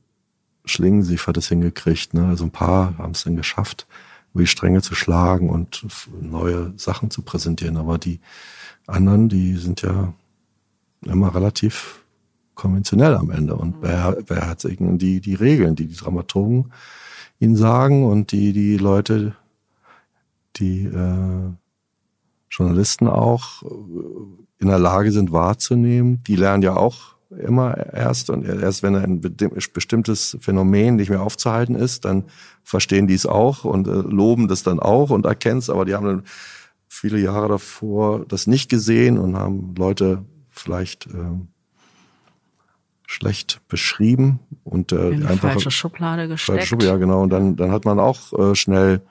[0.63, 2.27] Schlingensief hat es hingekriegt, ne?
[2.27, 3.85] also ein paar haben es dann geschafft,
[4.33, 5.85] über die Stränge zu schlagen und
[6.21, 8.21] neue Sachen zu präsentieren, aber die
[8.87, 10.13] anderen, die sind ja
[11.05, 12.01] immer relativ
[12.55, 16.71] konventionell am Ende und wer, wer hat die, die Regeln, die die Dramaturgen
[17.39, 19.35] ihnen sagen und die, die Leute,
[20.57, 21.51] die äh,
[22.49, 23.67] Journalisten auch äh,
[24.59, 26.23] in der Lage sind wahrzunehmen.
[26.23, 31.75] Die lernen ja auch immer erst und erst wenn ein bestimmtes Phänomen nicht mehr aufzuhalten
[31.75, 32.25] ist, dann
[32.63, 35.95] verstehen die es auch und äh, loben das dann auch und erkennen es, aber die
[35.95, 36.23] haben dann
[36.87, 41.39] viele Jahre davor das nicht gesehen und haben Leute vielleicht äh,
[43.07, 46.57] schlecht beschrieben und äh, in einfach falsche Schublade gesteckt.
[46.57, 49.01] Falsche Schublade, ja genau und dann dann hat man auch äh, schnell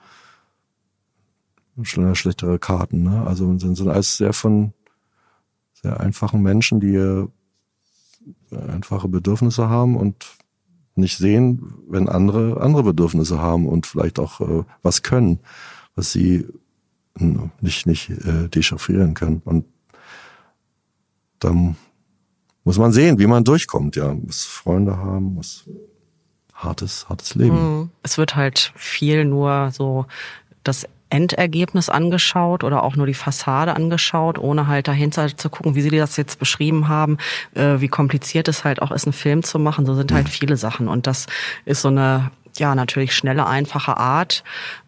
[1.83, 3.03] schlechtere Karten.
[3.03, 3.25] Ne?
[3.25, 4.73] Also sind, sind alles sehr von
[5.73, 7.27] sehr einfachen Menschen, die äh,
[8.51, 10.37] einfache Bedürfnisse haben und
[10.95, 15.39] nicht sehen, wenn andere andere Bedürfnisse haben und vielleicht auch äh, was können,
[15.95, 16.47] was sie
[17.61, 19.41] nicht nicht äh, dechiffrieren können.
[19.45, 19.65] Und
[21.39, 21.75] dann
[22.63, 23.95] muss man sehen, wie man durchkommt.
[23.95, 25.65] Ja, muss Freunde haben, muss
[26.53, 27.79] hartes hartes Leben.
[27.79, 27.89] Mhm.
[28.01, 30.05] Es wird halt viel nur so
[30.63, 35.81] das Endergebnis angeschaut oder auch nur die Fassade angeschaut, ohne halt dahinter zu gucken, wie
[35.81, 37.17] Sie das jetzt beschrieben haben,
[37.53, 39.85] äh, wie kompliziert es halt auch ist, einen Film zu machen.
[39.85, 40.87] So sind halt viele Sachen.
[40.87, 41.27] Und das
[41.65, 44.43] ist so eine ja, natürlich schnelle, einfache Art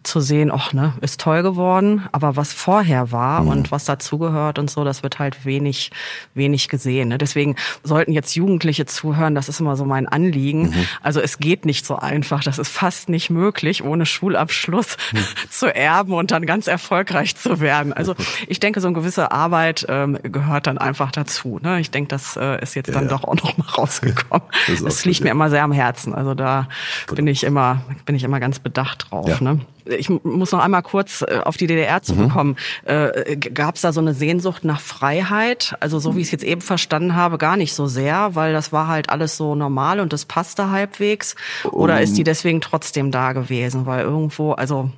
[0.07, 3.49] zu sehen, ach, ne, ist toll geworden, aber was vorher war mhm.
[3.49, 5.91] und was dazugehört und so, das wird halt wenig,
[6.33, 7.09] wenig gesehen.
[7.09, 7.17] Ne?
[7.17, 10.69] Deswegen sollten jetzt Jugendliche zuhören, das ist immer so mein Anliegen.
[10.69, 10.85] Mhm.
[11.01, 15.19] Also es geht nicht so einfach, das ist fast nicht möglich, ohne Schulabschluss mhm.
[15.49, 17.91] zu erben und dann ganz erfolgreich zu werden.
[17.93, 18.15] Also
[18.47, 21.59] ich denke, so eine gewisse Arbeit ähm, gehört dann einfach dazu.
[21.61, 21.81] Ne?
[21.81, 24.47] Ich denke, das äh, ist jetzt dann ja, doch auch noch mal rausgekommen.
[24.67, 26.13] Das, das liegt mir immer sehr am Herzen.
[26.13, 26.67] Also da
[27.13, 29.27] bin ich immer, bin ich immer ganz bedacht drauf.
[29.27, 29.41] Ja.
[29.41, 29.61] Ne?
[29.89, 32.57] Ich muss noch einmal kurz äh, auf die DDR zurückkommen.
[32.85, 32.89] Mhm.
[32.91, 35.75] Äh, Gab es da so eine Sehnsucht nach Freiheit?
[35.79, 38.71] Also so wie ich es jetzt eben verstanden habe, gar nicht so sehr, weil das
[38.71, 41.35] war halt alles so normal und das passte halbwegs.
[41.71, 42.01] Oder um.
[42.01, 43.85] ist die deswegen trotzdem da gewesen?
[43.85, 44.91] Weil irgendwo, also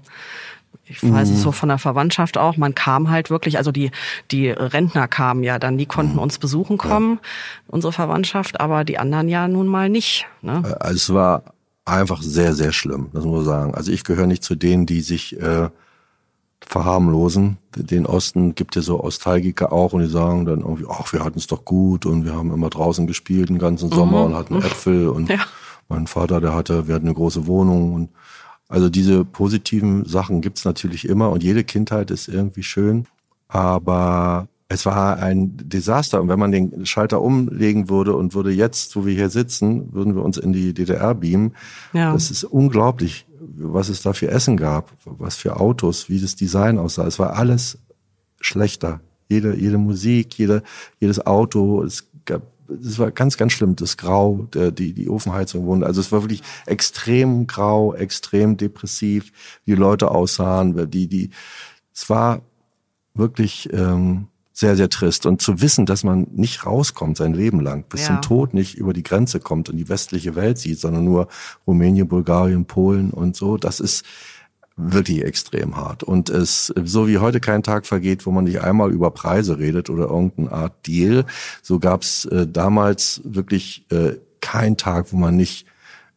[0.89, 3.91] ich weiß es so von der Verwandtschaft auch, man kam halt wirklich, also die,
[4.31, 6.19] die Rentner kamen ja dann, die konnten mhm.
[6.19, 7.29] uns besuchen kommen, ja.
[7.67, 10.25] unsere Verwandtschaft, aber die anderen ja nun mal nicht.
[10.41, 10.63] Ne?
[10.81, 11.43] Äh, es war
[11.89, 13.75] einfach sehr, sehr schlimm, das muss man sagen.
[13.75, 15.69] Also ich gehöre nicht zu denen, die sich äh,
[16.61, 17.57] verharmlosen.
[17.75, 21.39] Den Osten gibt ja so Ostalgiker auch und die sagen dann irgendwie, ach, wir hatten
[21.39, 24.25] es doch gut und wir haben immer draußen gespielt den ganzen Sommer mhm.
[24.25, 25.39] und hatten Äpfel und ja.
[25.87, 28.09] mein Vater, der hatte, wir hatten eine große Wohnung und
[28.67, 33.07] also diese positiven Sachen gibt's natürlich immer und jede Kindheit ist irgendwie schön,
[33.47, 36.21] aber es war ein Desaster.
[36.21, 40.15] Und wenn man den Schalter umlegen würde und würde jetzt, wo wir hier sitzen, würden
[40.15, 41.55] wir uns in die DDR beamen.
[41.91, 42.13] Ja.
[42.13, 46.77] Das ist unglaublich, was es da für Essen gab, was für Autos, wie das Design
[46.77, 47.07] aussah.
[47.07, 47.79] Es war alles
[48.39, 49.01] schlechter.
[49.27, 50.61] Jede, jede Musik, jede,
[50.99, 53.75] jedes Auto, es gab, es war ganz, ganz schlimm.
[53.75, 55.87] Das Grau, der, die, die Ofenheizung wurde.
[55.87, 59.31] Also es war wirklich extrem grau, extrem depressiv,
[59.65, 61.31] wie die Leute aussahen, die, die,
[61.91, 62.41] es war
[63.15, 64.27] wirklich, ähm,
[64.59, 65.25] sehr, sehr trist.
[65.25, 68.07] Und zu wissen, dass man nicht rauskommt sein Leben lang, bis ja.
[68.07, 71.29] zum Tod nicht über die Grenze kommt und die westliche Welt sieht, sondern nur
[71.65, 74.03] Rumänien, Bulgarien, Polen und so, das ist
[74.75, 76.03] wirklich extrem hart.
[76.03, 79.89] Und es, so wie heute kein Tag vergeht, wo man nicht einmal über Preise redet
[79.89, 81.25] oder irgendeine Art Deal,
[81.61, 85.67] so gab es äh, damals wirklich äh, kein Tag, wo man nicht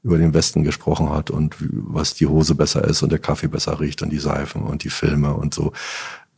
[0.03, 3.79] über den Westen gesprochen hat und was die Hose besser ist und der Kaffee besser
[3.79, 5.73] riecht und die Seifen und die Filme und so.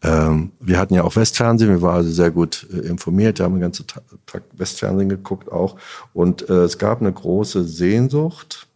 [0.04, 3.54] Ähm, wir hatten ja auch Westfernsehen, wir waren also sehr gut äh, informiert, wir haben
[3.54, 5.76] den ganzen Tag, Westfernsehen geguckt auch.
[6.12, 8.68] Und äh, es gab eine große Sehnsucht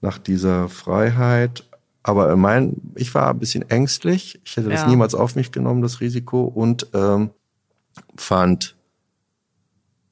[0.00, 1.64] nach dieser Freiheit.
[2.02, 4.40] Aber mein, ich war ein bisschen ängstlich.
[4.44, 4.88] Ich hätte das ja.
[4.88, 6.44] niemals auf mich genommen, das Risiko.
[6.44, 7.30] Und ähm,
[8.16, 8.76] fand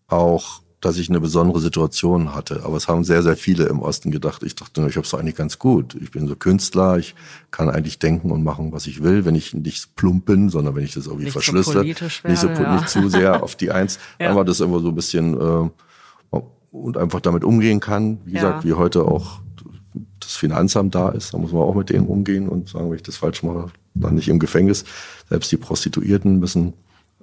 [0.09, 2.63] auch dass ich eine besondere Situation hatte.
[2.65, 4.45] Aber es haben sehr, sehr viele im Osten gedacht.
[4.45, 5.97] Ich dachte, ich habe es eigentlich ganz gut.
[6.01, 7.17] Ich bin so Künstler, ich
[7.51, 10.85] kann eigentlich denken und machen, was ich will, wenn ich nicht plump bin, sondern wenn
[10.85, 11.73] ich das irgendwie nicht verschlüssel.
[11.73, 12.77] So politisch werde, nicht so ja.
[12.77, 13.99] nicht zu sehr auf die Eins.
[14.21, 14.29] ja.
[14.29, 15.71] Dann war das immer so ein bisschen äh,
[16.71, 18.19] und einfach damit umgehen kann.
[18.25, 19.41] Wie gesagt, wie heute auch
[20.21, 23.03] das Finanzamt da ist, da muss man auch mit denen umgehen und sagen, wenn ich
[23.03, 24.85] das falsch mache, dann nicht im Gefängnis.
[25.29, 26.75] Selbst die Prostituierten müssen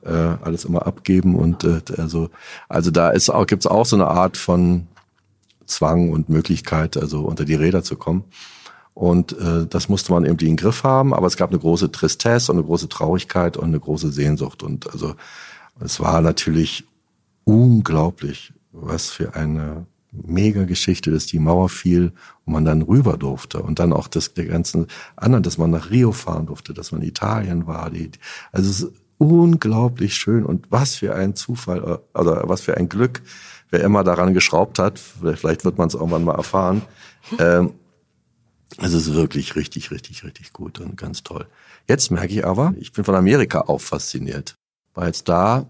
[0.05, 2.29] äh, alles immer abgeben und äh, also
[2.69, 4.87] also da ist auch gibt's auch so eine Art von
[5.65, 8.25] Zwang und Möglichkeit, also unter die Räder zu kommen.
[8.93, 11.91] Und äh, das musste man irgendwie in den Griff haben, aber es gab eine große
[11.91, 14.61] Tristesse und eine große Traurigkeit und eine große Sehnsucht.
[14.61, 15.15] Und also
[15.79, 16.85] es war natürlich
[17.43, 22.11] unglaublich, was für eine mega Geschichte, dass die Mauer fiel
[22.45, 23.63] und man dann rüber durfte.
[23.63, 27.01] Und dann auch das, der ganzen anderen, dass man nach Rio fahren durfte, dass man
[27.01, 27.89] in Italien war.
[27.89, 28.11] Die,
[28.51, 33.21] also es unglaublich schön und was für ein Zufall äh, oder was für ein Glück,
[33.69, 34.99] wer immer daran geschraubt hat.
[34.99, 36.81] Vielleicht wird man es irgendwann mal erfahren.
[37.39, 37.73] Ähm,
[38.79, 41.47] es ist wirklich richtig, richtig, richtig gut und ganz toll.
[41.87, 44.55] Jetzt merke ich aber, ich bin von Amerika auch fasziniert.
[44.93, 45.67] War jetzt da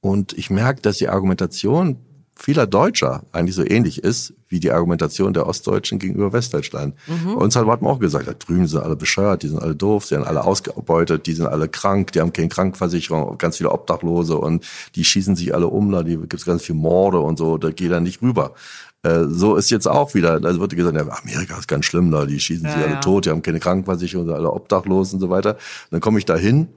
[0.00, 1.98] und ich merke, dass die Argumentation
[2.38, 6.94] vieler Deutscher eigentlich so ähnlich ist wie die Argumentation der Ostdeutschen gegenüber Westdeutschland.
[7.06, 7.34] Mhm.
[7.34, 10.04] Bei uns hat man auch gesagt, da drüben sind alle bescheuert, die sind alle doof,
[10.04, 14.38] die sind alle ausgebeutet, die sind alle krank, die haben keine Krankenversicherung, ganz viele Obdachlose
[14.38, 17.90] und die schießen sich alle um, da gibt ganz viele Morde und so, da geht
[17.90, 18.54] er nicht rüber.
[19.02, 22.24] Äh, so ist jetzt auch wieder, also wird gesagt, ja, Amerika ist ganz schlimm da,
[22.24, 23.00] die schießen ja, sich alle ja.
[23.00, 25.54] tot, die haben keine Krankenversicherung, sind alle obdachlos und so weiter.
[25.54, 26.68] Und dann komme ich da hin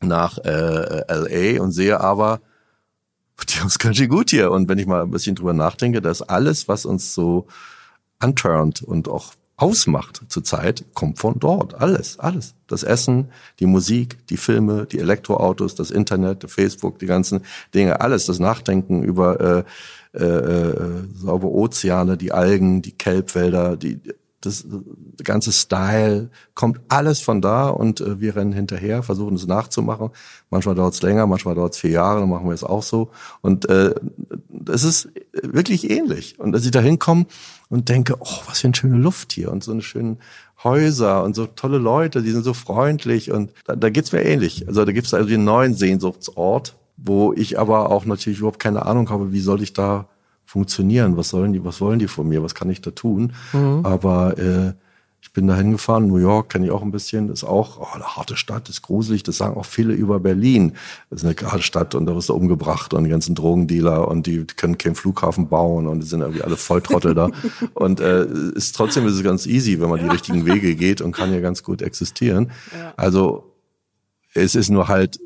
[0.00, 2.40] nach äh, LA und sehe aber,
[3.44, 4.50] die haben es ganz schön gut hier.
[4.50, 7.46] Und wenn ich mal ein bisschen drüber nachdenke, dass alles, was uns so
[8.18, 11.74] anturnt und auch ausmacht zurzeit, kommt von dort.
[11.74, 12.54] Alles, alles.
[12.66, 13.28] Das Essen,
[13.60, 17.42] die Musik, die Filme, die Elektroautos, das Internet, Facebook, die ganzen
[17.74, 18.26] Dinge, alles.
[18.26, 19.64] Das Nachdenken über äh,
[20.18, 24.00] äh, äh, saubere Ozeane, die Algen, die Kelbwälder, die
[24.46, 29.46] das, das ganze Style kommt alles von da und äh, wir rennen hinterher, versuchen es
[29.46, 30.10] nachzumachen.
[30.50, 33.10] Manchmal dauert es länger, manchmal dauert es vier Jahre, dann machen wir es auch so.
[33.40, 33.94] Und äh,
[34.68, 35.08] es ist
[35.42, 36.38] wirklich ähnlich.
[36.38, 37.26] Und dass ich da hinkomme
[37.68, 40.18] und denke, oh, was für eine schöne Luft hier und so eine schöne
[40.62, 44.68] Häuser und so tolle Leute, die sind so freundlich und da, da geht's mir ähnlich.
[44.68, 49.10] Also da gibt's also den neuen Sehnsuchtsort, wo ich aber auch natürlich überhaupt keine Ahnung
[49.10, 50.06] habe, wie soll ich da
[50.52, 51.16] funktionieren?
[51.16, 52.42] Was sollen die, was wollen die von mir?
[52.42, 53.32] Was kann ich da tun?
[53.54, 53.80] Mhm.
[53.84, 54.74] Aber äh,
[55.22, 58.04] ich bin da hingefahren, New York kenne ich auch ein bisschen, ist auch oh, eine
[58.04, 60.72] harte Stadt, ist gruselig, das sagen auch viele über Berlin.
[61.08, 64.26] Das ist eine harte Stadt und da wirst du umgebracht und die ganzen Drogendealer und
[64.26, 67.30] die können keinen Flughafen bauen und die sind irgendwie alle Volltrottel da.
[67.74, 71.12] Und äh, ist trotzdem ist es ganz easy, wenn man die richtigen Wege geht und
[71.12, 72.50] kann ja ganz gut existieren.
[72.76, 72.92] Ja.
[72.96, 73.54] Also
[74.34, 75.18] es ist nur halt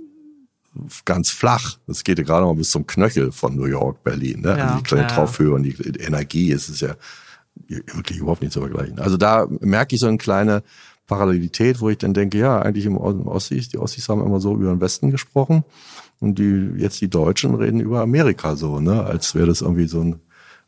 [1.05, 1.79] ganz flach.
[1.87, 4.43] Das geht ja gerade mal bis zum Knöchel von New York, Berlin.
[4.43, 4.57] Ne?
[4.59, 5.09] Ja, also die kleine ja.
[5.09, 6.97] Traufhöhe und die Energie ist es ja
[7.69, 8.99] wirklich überhaupt nicht zu vergleichen.
[8.99, 10.63] Also da merke ich so eine kleine
[11.07, 14.71] Parallelität, wo ich dann denke, ja, eigentlich im Ossis, die Ossis haben immer so über
[14.71, 15.65] den Westen gesprochen
[16.21, 20.01] und die jetzt die Deutschen reden über Amerika so, ne, als wäre das irgendwie so
[20.01, 20.21] ein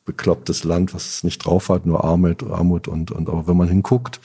[0.05, 3.68] beklopptes Land, was es nicht drauf hat, nur Armut, Armut und und aber wenn man
[3.68, 4.21] hinguckt,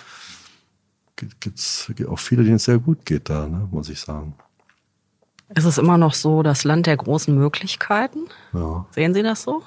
[1.39, 4.36] gibt's auch viele, denen es sehr gut geht da, ne, muss ich sagen.
[5.56, 8.22] Ist es immer noch so das Land der großen Möglichkeiten?
[8.54, 8.86] Ja.
[8.92, 9.62] Sehen Sie das so?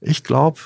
[0.00, 0.60] Ich glaube,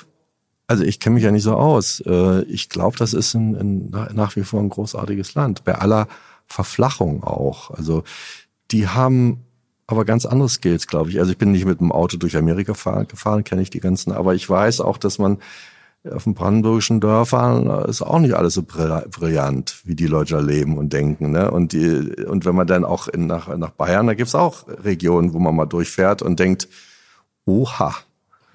[0.67, 2.01] also ich kenne mich ja nicht so aus.
[2.05, 5.63] Äh, ich glaube, das ist ein, ein, nach wie vor ein großartiges Land.
[5.63, 6.07] Bei aller
[6.45, 7.71] Verflachung auch.
[7.71, 8.03] Also
[8.71, 9.45] die haben
[9.87, 11.19] aber ganz andere Skills, glaube ich.
[11.19, 14.35] Also ich bin nicht mit dem Auto durch Amerika gefahren, kenne ich die ganzen, aber
[14.35, 15.39] ich weiß auch, dass man
[16.09, 20.77] auf den brandenburgischen Dörfern ist auch nicht alles so brillant, wie die Leute da leben
[20.77, 21.31] und denken.
[21.31, 21.51] Ne?
[21.51, 25.33] Und, die, und wenn man dann auch in, nach, nach Bayern, da gibt's auch Regionen,
[25.33, 26.69] wo man mal durchfährt und denkt,
[27.45, 27.95] oha,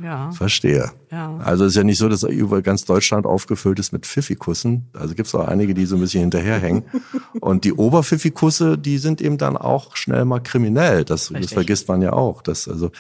[0.00, 0.32] ja.
[0.32, 0.90] Verstehe.
[1.12, 1.36] Ja.
[1.44, 4.88] Also es ist ja nicht so, dass über ganz Deutschland aufgefüllt ist mit Pfiffikussen.
[4.92, 6.82] Also gibt es auch einige, die so ein bisschen hinterherhängen.
[7.40, 11.04] und die Oberpfiffikusse, die sind eben dann auch schnell mal kriminell.
[11.04, 12.42] Das, das vergisst man ja auch.
[12.42, 12.90] Dass also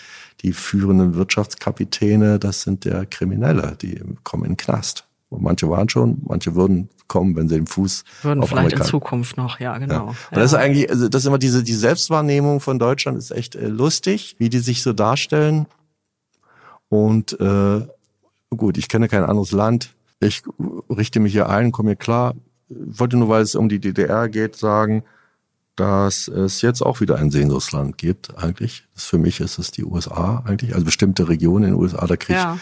[0.44, 5.06] die führenden Wirtschaftskapitäne, das sind ja Kriminelle, die kommen in den Knast.
[5.30, 8.84] Und manche waren schon, manche würden kommen, wenn sie den Fuß würden auf vielleicht Amerika
[8.84, 9.94] in Zukunft noch, ja genau.
[9.94, 10.08] Ja.
[10.08, 13.56] Und das ist eigentlich, also das ist immer diese die Selbstwahrnehmung von Deutschland ist echt
[13.56, 15.66] äh, lustig, wie die sich so darstellen.
[16.90, 17.86] Und äh,
[18.50, 19.94] gut, ich kenne kein anderes Land.
[20.20, 20.42] Ich
[20.90, 22.34] richte mich hier ein, komme hier klar.
[22.68, 25.04] Ich wollte nur, weil es um die DDR geht, sagen,
[25.76, 28.84] dass es jetzt auch wieder ein Sehnsuchtsland gibt, eigentlich.
[28.94, 32.16] Das für mich ist es die USA eigentlich, also bestimmte Regionen in den USA, da
[32.16, 32.58] kriege ja.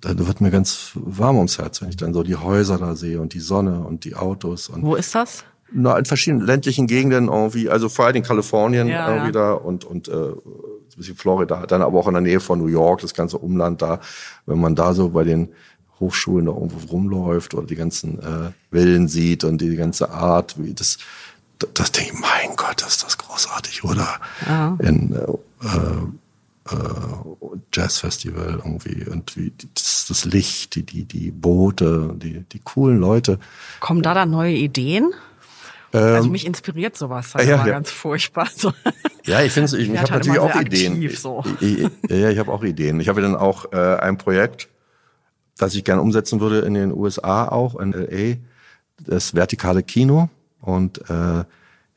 [0.00, 3.20] da wird mir ganz warm ums Herz, wenn ich dann so die Häuser da sehe
[3.20, 4.68] und die Sonne und die Autos.
[4.68, 5.44] Und Wo ist das?
[5.72, 9.32] Na, in verschiedenen ländlichen Gegenden irgendwie, also vor allem in Kalifornien ja, irgendwie ja.
[9.32, 12.66] da und, und äh, ein bisschen Florida, dann aber auch in der Nähe von New
[12.66, 14.00] York, das ganze Umland da,
[14.46, 15.50] wenn man da so bei den
[16.00, 20.56] Hochschulen da irgendwo rumläuft oder die ganzen äh, Villen sieht und die, die ganze Art,
[20.58, 20.98] wie das
[21.74, 24.20] das denke ich, mein Gott, ist das großartig, oder?
[24.46, 24.76] Ja.
[24.80, 26.76] In äh, äh,
[27.72, 33.38] Jazzfestival irgendwie und wie das, das Licht, die, die, die Boote, die, die coolen Leute.
[33.80, 35.12] Kommen da dann neue Ideen?
[35.92, 37.64] Ähm, also mich inspiriert sowas halt ja, ja.
[37.64, 38.48] ganz furchtbar.
[38.56, 38.72] So.
[39.24, 40.94] Ja, ich finde, ich, ich habe halt natürlich auch Ideen.
[40.94, 41.44] Aktiv, so.
[41.60, 43.00] ich, ich, ja, ich habe auch Ideen.
[43.00, 44.68] Ich habe dann auch äh, ein Projekt,
[45.56, 48.36] das ich gerne umsetzen würde in den USA auch, in LA,
[48.98, 50.28] das vertikale Kino.
[50.60, 51.44] Und äh,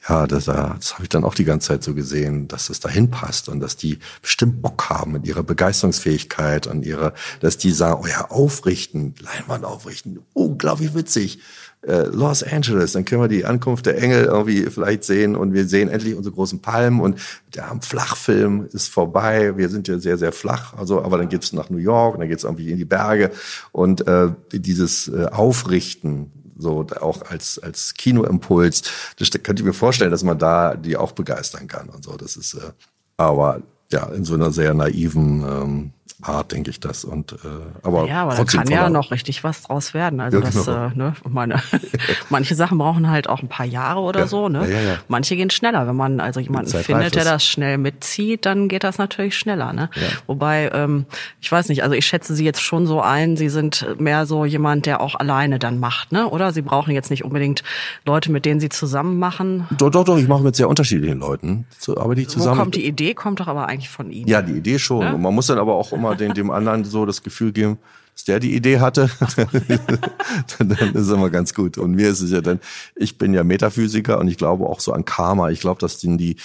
[0.09, 3.09] ja, das, das habe ich dann auch die ganze Zeit so gesehen, dass es dahin
[3.09, 8.01] passt und dass die bestimmt Bock haben mit ihrer Begeisterungsfähigkeit und ihrer, dass die sagen,
[8.03, 11.39] oh ja, aufrichten, Leinwand aufrichten, unglaublich witzig.
[11.87, 15.67] Äh, Los Angeles, dann können wir die Ankunft der Engel irgendwie vielleicht sehen und wir
[15.67, 17.19] sehen endlich unsere großen Palmen und
[17.55, 19.57] der Flachfilm ist vorbei.
[19.57, 22.29] Wir sind ja sehr, sehr flach, also aber dann geht's nach New York und dann
[22.29, 23.31] geht's irgendwie in die Berge
[23.71, 28.83] und äh, dieses äh, Aufrichten so auch als, als Kinoimpuls.
[29.19, 32.17] Das könnte ich mir vorstellen, dass man da die auch begeistern kann und so.
[32.17, 32.71] Das ist, äh,
[33.17, 33.61] aber
[33.91, 35.91] ja, in so einer sehr naiven ähm,
[36.21, 37.03] Art, denke ich das.
[37.03, 37.37] Und äh,
[37.81, 40.19] aber ja, aber da kann ja noch richtig was draus werden.
[40.21, 40.85] Also Ja, das, genau.
[40.87, 41.61] äh, ne, meine,
[42.29, 44.69] manche Sachen brauchen halt auch ein paar Jahre oder Ja, so, ne?
[44.71, 44.97] ja.
[45.07, 45.85] Manche gehen schneller.
[45.87, 49.89] Wenn man also jemanden findet, der das schnell mitzieht, dann geht das natürlich schneller, ne?
[50.27, 51.05] Wobei, ähm,
[51.41, 54.45] ich weiß nicht, also ich schätze Sie jetzt schon so ein, Sie sind mehr so
[54.45, 56.27] jemand, der auch alleine dann macht, ne?
[56.29, 57.63] Oder Sie brauchen jetzt nicht unbedingt
[58.05, 59.67] Leute, mit denen Sie zusammen machen.
[59.77, 62.59] Doch, doch, doch, ich mache mit sehr unterschiedlichen Leuten, so, aber die Wo zusammen.
[62.59, 63.13] kommt die Idee?
[63.13, 64.27] Kommt doch aber eigentlich von Ihnen.
[64.27, 65.05] Ja, die Idee schon.
[65.05, 67.77] Und man muss dann aber auch immer den, dem anderen so das Gefühl geben,
[68.13, 69.09] dass der die Idee hatte.
[70.59, 71.77] dann ist es immer ganz gut.
[71.77, 72.59] Und mir ist es ja dann,
[72.95, 75.49] ich bin ja Metaphysiker und ich glaube auch so an Karma.
[75.49, 76.35] Ich glaube, dass die, die,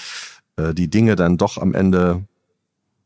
[0.57, 2.25] äh, die Dinge dann doch am Ende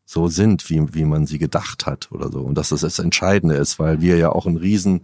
[0.04, 2.40] so sind, wie, wie man sie gedacht hat oder so.
[2.40, 5.02] Und dass das das Entscheidende ist, weil wir ja auch ein riesen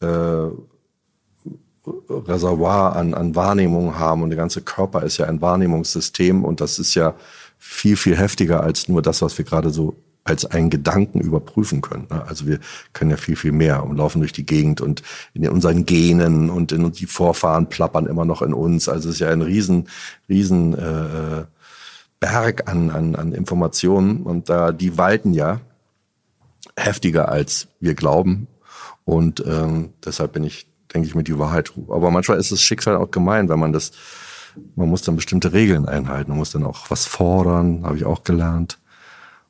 [0.00, 0.48] äh,
[2.08, 6.78] Reservoir an, an Wahrnehmung haben und der ganze Körper ist ja ein Wahrnehmungssystem und das
[6.78, 7.14] ist ja
[7.58, 9.94] viel, viel heftiger als nur das, was wir gerade so
[10.24, 12.06] als einen Gedanken überprüfen können.
[12.10, 12.24] ne?
[12.26, 12.58] Also wir
[12.92, 15.02] können ja viel, viel mehr und laufen durch die Gegend und
[15.34, 18.88] in unseren Genen und in die Vorfahren plappern immer noch in uns.
[18.88, 19.88] Also es ist ja ein riesen,
[20.28, 21.44] riesen äh,
[22.20, 25.60] Berg an, an, an Informationen und da die walten ja
[26.76, 28.48] heftiger als wir glauben
[29.04, 31.72] und ähm, deshalb bin ich, denke ich, mit die Wahrheit.
[31.88, 33.92] Aber manchmal ist das Schicksal auch gemein, wenn man das,
[34.74, 38.24] man muss dann bestimmte Regeln einhalten, man muss dann auch was fordern, habe ich auch
[38.24, 38.78] gelernt,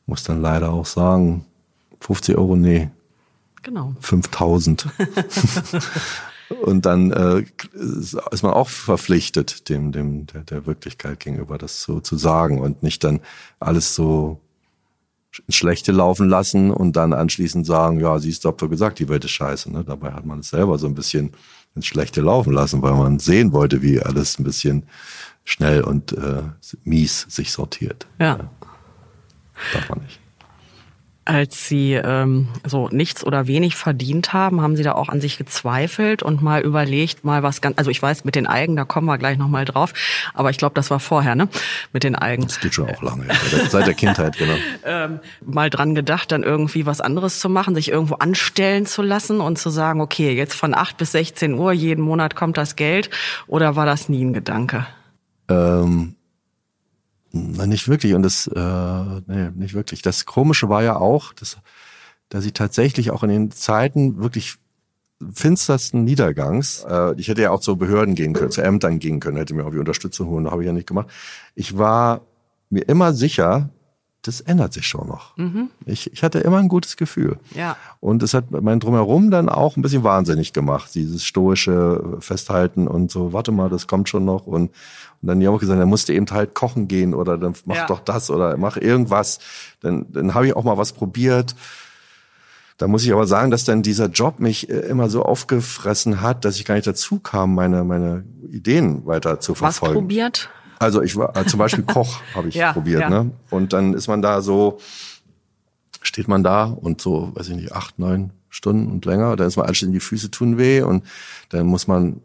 [0.07, 1.44] muss dann leider auch sagen,
[2.00, 2.90] 50 Euro, nee,
[3.64, 3.94] Genau.
[4.00, 4.86] 5000.
[6.62, 12.00] Und dann äh, ist man auch verpflichtet, dem, dem der, der Wirklichkeit gegenüber das so
[12.00, 13.20] zu sagen und nicht dann
[13.59, 14.40] alles so
[15.46, 19.09] ins Schlechte laufen lassen und dann anschließend sagen, ja, siehst du, hab doch gesagt, die
[19.09, 19.72] Welt ist scheiße.
[19.72, 19.84] Ne?
[19.84, 21.32] Dabei hat man es selber so ein bisschen
[21.74, 24.84] ins Schlechte laufen lassen, weil man sehen wollte, wie alles ein bisschen
[25.44, 26.42] schnell und äh,
[26.84, 28.07] mies sich sortiert.
[28.20, 28.50] Ja.
[29.72, 30.20] Darf man nicht.
[31.26, 35.38] Als Sie ähm, so nichts oder wenig verdient haben, haben Sie da auch an sich
[35.38, 39.07] gezweifelt und mal überlegt, mal was ganz, also ich weiß, mit den Algen, da kommen
[39.07, 39.94] wir gleich nochmal drauf,
[40.34, 41.48] aber ich glaube, das war vorher, ne?
[41.94, 42.42] Mit den Algen.
[42.42, 43.34] Das geht schon auch lange, ja.
[43.34, 44.55] seit, der, seit der Kindheit, genau.
[44.84, 49.40] Ähm, mal dran gedacht, dann irgendwie was anderes zu machen, sich irgendwo anstellen zu lassen
[49.40, 53.09] und zu sagen, okay, jetzt von 8 bis 16 Uhr, jeden Monat kommt das Geld,
[53.46, 54.86] oder war das nie ein Gedanke?
[55.48, 56.16] Ähm,
[57.35, 58.14] na, nicht wirklich.
[58.14, 60.03] Und das, äh, nee, nicht wirklich.
[60.03, 61.59] Das Komische war ja auch, dass,
[62.28, 64.55] dass ich tatsächlich auch in den Zeiten wirklich
[65.32, 69.37] finstersten Niedergangs, äh, ich hätte ja auch zu Behörden gehen können, zu Ämtern gehen können,
[69.37, 71.09] hätte mir auch die Unterstützung holen, habe ich ja nicht gemacht.
[71.57, 72.20] Ich war
[72.70, 73.70] mir immer sicher,
[74.27, 75.35] das ändert sich schon noch.
[75.87, 77.39] Ich, ich hatte immer ein gutes Gefühl.
[77.55, 77.77] Ja.
[78.01, 83.11] Und es hat mein Drumherum dann auch ein bisschen wahnsinnig gemacht, dieses stoische Festhalten und
[83.11, 84.47] so, warte mal, das kommt schon noch.
[84.47, 84.70] Und,
[85.22, 87.55] und dann die haben auch gesagt, dann musst du eben halt kochen gehen oder dann
[87.66, 87.87] mach Ja.
[87.87, 89.39] doch das oder mach irgendwas.
[89.81, 91.55] Dann, dann habe ich auch mal was probiert.
[92.77, 96.45] Da muss ich aber sagen, dass dann dieser Job mich äh, immer so aufgefressen hat,
[96.45, 99.95] dass ich gar nicht dazu kam, meine, meine Ideen weiter zu Was verfolgen.
[100.01, 100.49] probiert?
[100.79, 103.11] Also ich war äh, zum Beispiel Koch habe ich Ja, probiert, ja.
[103.11, 103.31] ne?
[103.51, 104.79] Und dann ist man da so,
[106.03, 109.37] steht man da und so, weiß ich nicht, acht, neun Stunden und länger.
[109.37, 111.05] Dann ist man anschließend die Füße tun weh und
[111.51, 112.20] dann muss man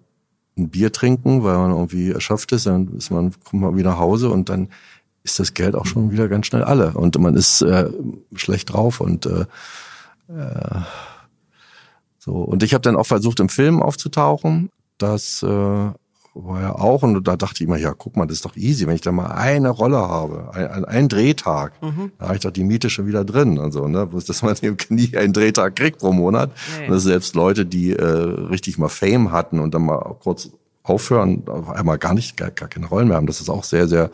[0.57, 2.65] ein Bier trinken, weil man irgendwie erschöpft ist.
[2.65, 4.69] Dann ist man, kommt man wieder nach Hause und dann
[5.23, 7.89] ist das Geld auch schon wieder ganz schnell alle und man ist äh,
[8.35, 9.45] schlecht drauf und äh,
[10.29, 10.81] äh,
[12.19, 12.33] so.
[12.33, 14.69] Und ich habe dann auch versucht, im Film aufzutauchen.
[14.97, 15.89] Das äh,
[16.33, 18.87] war ja auch, und da dachte ich immer, ja, guck mal, das ist doch easy,
[18.87, 21.73] wenn ich da mal eine Rolle habe, ein, ein, einen Drehtag,
[22.17, 24.05] da habe ich doch die Miete schon wieder drin und so, ne?
[24.05, 26.51] Bloß, dass man eben nie einen Drehtag kriegt pro Monat.
[26.77, 26.85] Nee.
[26.85, 30.49] Und dass selbst Leute, die äh, richtig mal Fame hatten und dann mal kurz
[30.83, 33.87] aufhören, auf einmal gar nicht, gar, gar keine Rollen mehr haben, dass es auch sehr,
[33.87, 34.09] sehr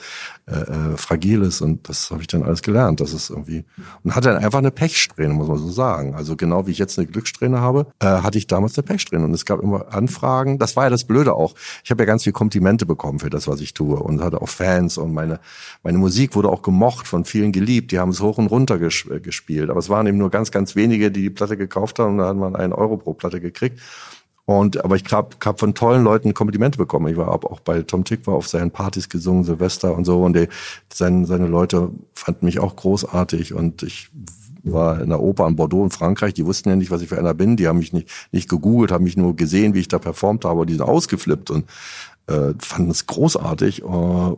[0.48, 3.00] äh, äh, fragil ist und das habe ich dann alles gelernt.
[3.02, 3.66] Das ist irgendwie
[4.04, 6.16] und hatte dann einfach eine Pechsträhne, muss man so sagen.
[6.16, 9.34] Also genau wie ich jetzt eine Glückssträhne habe, äh, hatte ich damals eine Pechsträhne und
[9.34, 10.60] es gab immer Anfragen.
[10.60, 11.56] Das war ja das Blöde auch.
[11.84, 14.50] Ich habe ja ganz viel Komplimente bekommen für das, was ich tue und hatte auch
[14.50, 15.40] Fans und meine
[15.84, 17.92] meine Musik wurde auch gemocht von vielen geliebt.
[17.92, 20.52] Die haben es hoch und runter ges äh, gespielt, aber es waren eben nur ganz,
[20.52, 23.40] ganz wenige, die die Platte gekauft haben und da hat man einen Euro pro Platte
[23.40, 23.80] gekriegt.
[24.46, 27.08] Und aber ich hab, hab von tollen Leuten Komplimente bekommen.
[27.08, 30.24] Ich war auch bei Tom Tick war auf seinen Partys gesungen, Silvester und so.
[30.24, 30.48] Und die,
[30.94, 33.54] seine, seine Leute fanden mich auch großartig.
[33.54, 34.12] Und ich
[34.64, 36.36] war in der Oper in Bordeaux in Frankreich.
[36.36, 37.58] Die wussten ja nicht, was ich für einer bin.
[37.58, 40.62] Die haben mich nicht, nicht gegoogelt, haben mich nur gesehen, wie ich da performt habe.
[40.62, 41.66] Und die sind ausgeflippt und
[42.28, 43.84] äh, fanden es großartig.
[43.84, 44.36] Äh,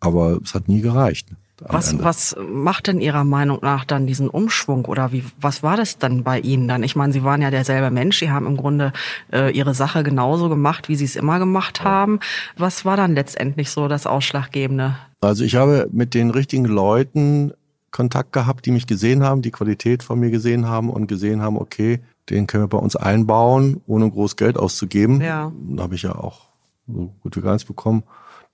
[0.00, 1.28] aber es hat nie gereicht.
[1.60, 2.04] Was, Ende.
[2.04, 6.22] was macht denn Ihrer Meinung nach dann diesen Umschwung oder wie, was war das dann
[6.22, 6.82] bei Ihnen dann?
[6.82, 8.92] Ich meine, Sie waren ja derselbe Mensch, Sie haben im Grunde
[9.32, 12.20] äh, Ihre Sache genauso gemacht, wie Sie es immer gemacht haben.
[12.58, 14.96] Was war dann letztendlich so das Ausschlaggebende?
[15.20, 17.52] Also ich habe mit den richtigen Leuten
[17.90, 21.56] Kontakt gehabt, die mich gesehen haben, die Qualität von mir gesehen haben und gesehen haben,
[21.56, 25.22] okay, den können wir bei uns einbauen, ohne groß Geld auszugeben.
[25.22, 25.50] Ja.
[25.70, 26.40] Da habe ich ja auch
[26.86, 28.02] so gut wie gar nichts bekommen.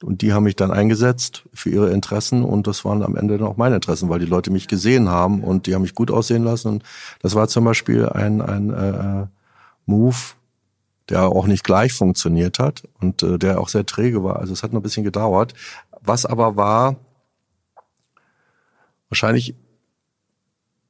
[0.03, 3.47] Und die haben mich dann eingesetzt für ihre Interessen und das waren am Ende dann
[3.47, 6.45] auch meine Interessen, weil die Leute mich gesehen haben und die haben mich gut aussehen
[6.45, 6.69] lassen.
[6.69, 6.83] Und
[7.21, 9.27] das war zum Beispiel ein, ein äh,
[9.87, 10.17] Move,
[11.09, 14.39] der auch nicht gleich funktioniert hat und äh, der auch sehr träge war.
[14.39, 15.55] Also es hat noch ein bisschen gedauert.
[16.01, 16.97] Was aber war,
[19.09, 19.55] wahrscheinlich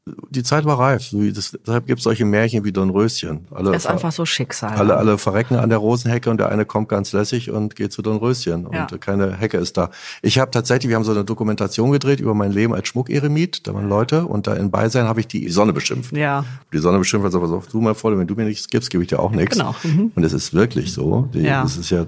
[0.05, 1.11] die Zeit war reif.
[1.13, 3.47] deshalb gibt es solche Märchen wie Dornröschen.
[3.53, 4.77] Alle, das ist einfach so Schicksal.
[4.77, 8.03] Alle, alle verrecken an der Rosenhecke und der eine kommt ganz lässig und geht zu
[8.03, 8.83] Dornröschen ja.
[8.83, 9.91] und keine Hecke ist da.
[10.21, 13.69] Ich habe tatsächlich, wir haben so eine Dokumentation gedreht über mein Leben als Schmuckeremit.
[13.69, 16.17] Da waren Leute und da in Beisein habe ich die Sonne beschimpft.
[16.17, 16.45] Ja.
[16.73, 19.05] Die Sonne beschimpft, also pass auf, du mal vor, wenn du mir nichts gibst, gebe
[19.05, 19.57] ich dir auch nichts.
[19.57, 19.75] Genau.
[19.85, 20.11] Mhm.
[20.17, 21.29] Und es ist wirklich so.
[21.33, 21.63] Die, ja.
[21.63, 22.07] Das ist ja, äh,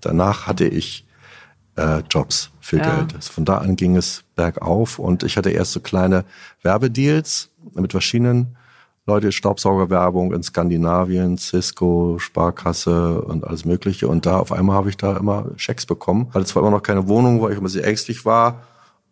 [0.00, 1.06] danach hatte ich
[1.76, 2.96] äh, Jobs für ja.
[2.96, 3.22] Geld.
[3.24, 6.24] Von da an ging es bergauf und ich hatte erst so kleine
[6.62, 8.56] Werbedeals mit verschiedenen
[9.06, 14.08] Leute, Staubsaugerwerbung in Skandinavien, Cisco, Sparkasse und alles Mögliche.
[14.08, 16.28] Und da auf einmal habe ich da immer Schecks bekommen.
[16.34, 18.62] Hatte zwar immer noch keine Wohnung, weil ich immer sehr ängstlich war,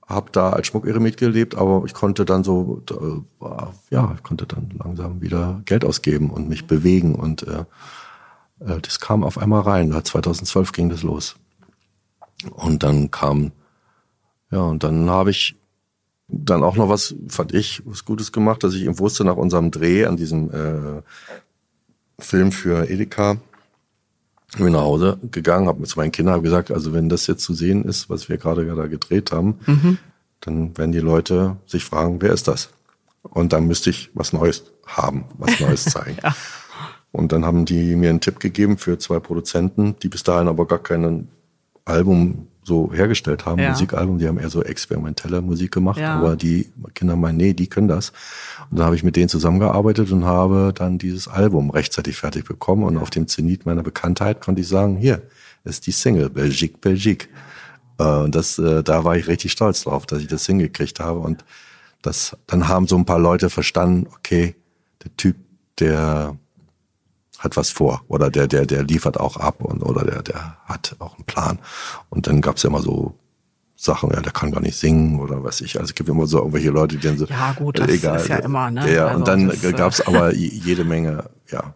[0.07, 3.47] habe da als Schmuckeremit gelebt, aber ich konnte dann so, äh,
[3.91, 7.65] ja, ich konnte dann langsam wieder Geld ausgeben und mich bewegen und äh,
[8.61, 9.93] äh das kam auf einmal rein.
[9.93, 11.37] 2012 ging das los.
[12.53, 13.53] Und dann kam,
[14.55, 15.57] ja, und dann habe ich
[16.29, 19.73] dann auch noch was, fand ich, was Gutes gemacht, dass ich eben wusste nach unserem
[19.73, 21.03] Dreh an diesem äh,
[22.21, 23.39] Film für Edeka,
[24.57, 27.85] bin nach Hause gegangen, habe mit meinen Kindern gesagt, also wenn das jetzt zu sehen
[27.85, 29.99] ist, was wir gerade da gedreht haben, mhm.
[30.41, 32.71] dann werden die Leute sich fragen, wer ist das?
[33.23, 36.19] Und dann müsste ich was Neues haben, was Neues zeigen.
[36.23, 36.33] ja.
[37.11, 40.69] Und dann haben die mir einen Tipp gegeben für zwei Produzenten, die bis dahin aber
[40.69, 41.29] gar keinen
[41.85, 43.71] Album so hergestellt haben, ja.
[43.71, 46.17] Musikalbum, die haben eher so experimentelle Musik gemacht, ja.
[46.17, 48.11] aber die Kinder meinen, nee, die können das.
[48.71, 52.83] Und dann habe ich mit denen zusammengearbeitet und habe dann dieses Album rechtzeitig fertig bekommen
[52.85, 55.23] und auf dem Zenit meiner Bekanntheit konnte ich sagen, hier
[55.65, 57.29] ist die Single, Belgique, Belgique.
[57.99, 61.21] Äh, und das, äh, da war ich richtig stolz drauf, dass ich das hingekriegt habe
[61.21, 61.45] und
[62.03, 64.55] das, dann haben so ein paar Leute verstanden, okay,
[65.03, 65.37] der Typ,
[65.79, 66.37] der
[67.45, 70.97] hat was vor oder der der der liefert auch ab und oder der der hat
[70.99, 71.59] auch einen Plan
[72.09, 73.15] und dann gab's ja immer so
[73.77, 75.77] Sachen, ja, der kann gar nicht singen oder was ich.
[75.77, 78.29] Also es gibt immer so irgendwelche Leute, die dann so ja gut, das egal, ist
[78.29, 78.93] ja immer ne.
[78.93, 81.75] Ja also und dann das, gab's äh, aber jede Menge ja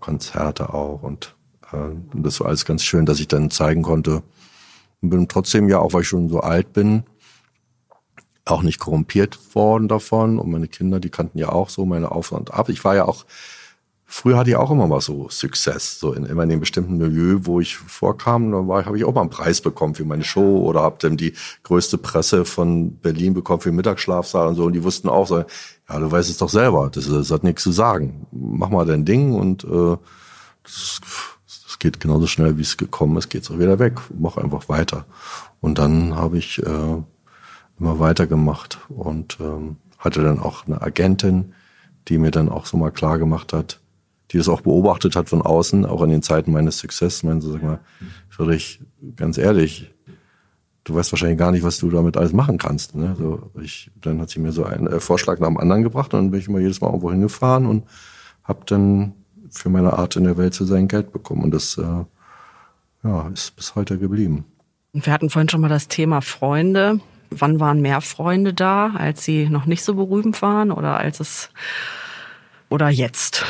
[0.00, 1.36] Konzerte auch und
[1.72, 4.22] äh, und das war alles ganz schön, dass ich dann zeigen konnte
[5.00, 7.04] und bin trotzdem ja auch, weil ich schon so alt bin,
[8.44, 12.32] auch nicht korrumpiert worden davon und meine Kinder, die kannten ja auch so meine Auf
[12.32, 12.68] und Ab.
[12.68, 13.26] Ich war ja auch
[14.08, 17.40] Früher hatte ich auch immer mal so Success, so in, immer in dem bestimmten Milieu,
[17.42, 20.58] wo ich vorkam, da war, habe ich auch mal einen Preis bekommen für meine Show
[20.64, 21.34] oder habe dann die
[21.64, 25.38] größte Presse von Berlin bekommen für den Mittagsschlafsaal und so und die wussten auch so,
[25.38, 28.26] ja, du weißt es doch selber, das, das hat nichts zu sagen.
[28.30, 29.96] Mach mal dein Ding und äh,
[30.62, 31.00] das,
[31.46, 34.00] das geht genauso schnell, wie es gekommen ist, geht's auch wieder weg.
[34.16, 35.04] Mach einfach weiter.
[35.60, 37.02] Und dann habe ich äh,
[37.78, 41.54] immer weitergemacht und ähm, hatte dann auch eine Agentin,
[42.08, 43.80] die mir dann auch so mal klar gemacht hat,
[44.32, 47.22] die das auch beobachtet hat von außen, auch in den Zeiten meines Success.
[47.22, 47.80] Meinen so, sag mal,
[48.28, 48.80] Friedrich,
[49.14, 49.92] ganz ehrlich,
[50.84, 52.94] du weißt wahrscheinlich gar nicht, was du damit alles machen kannst.
[52.94, 53.14] Ne?
[53.18, 56.20] So, ich, dann hat sie mir so einen äh, Vorschlag nach dem anderen gebracht und
[56.20, 57.84] dann bin ich immer jedes Mal irgendwo hingefahren und
[58.44, 59.14] habe dann
[59.50, 61.42] für meine Art in der Welt zu sein Geld bekommen.
[61.44, 62.04] Und das äh,
[63.04, 64.44] ja, ist bis heute geblieben.
[64.92, 67.00] Wir hatten vorhin schon mal das Thema Freunde.
[67.30, 71.50] Wann waren mehr Freunde da, als sie noch nicht so berühmt waren oder als es
[72.68, 73.44] oder jetzt?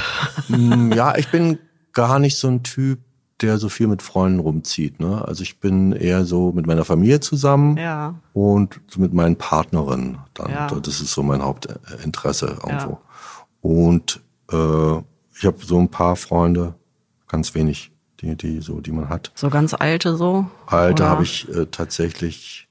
[0.48, 1.58] Mm, ja, ich bin
[1.92, 3.00] gar nicht so ein Typ,
[3.40, 5.00] der so viel mit Freunden rumzieht.
[5.00, 5.22] Ne?
[5.26, 8.14] Also ich bin eher so mit meiner Familie zusammen ja.
[8.32, 10.18] und mit meinen Partnerinnen.
[10.34, 10.66] Dann, ja.
[10.68, 12.90] Das ist so mein Hauptinteresse irgendwo.
[12.92, 13.00] Ja.
[13.60, 14.98] Und äh,
[15.38, 16.74] ich habe so ein paar Freunde,
[17.28, 19.32] ganz wenig, die, die so, die man hat.
[19.34, 20.46] So ganz alte so?
[20.66, 22.68] Alte habe ich äh, tatsächlich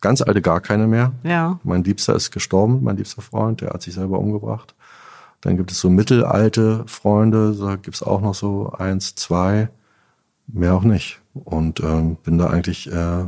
[0.00, 1.12] ganz alte gar keine mehr.
[1.24, 1.58] Ja.
[1.64, 4.75] Mein Liebster ist gestorben, mein liebster Freund, der hat sich selber umgebracht.
[5.46, 9.68] Dann gibt es so mittelalte Freunde, da gibt es auch noch so eins, zwei,
[10.48, 11.20] mehr auch nicht.
[11.34, 13.26] Und ähm, bin da eigentlich, äh,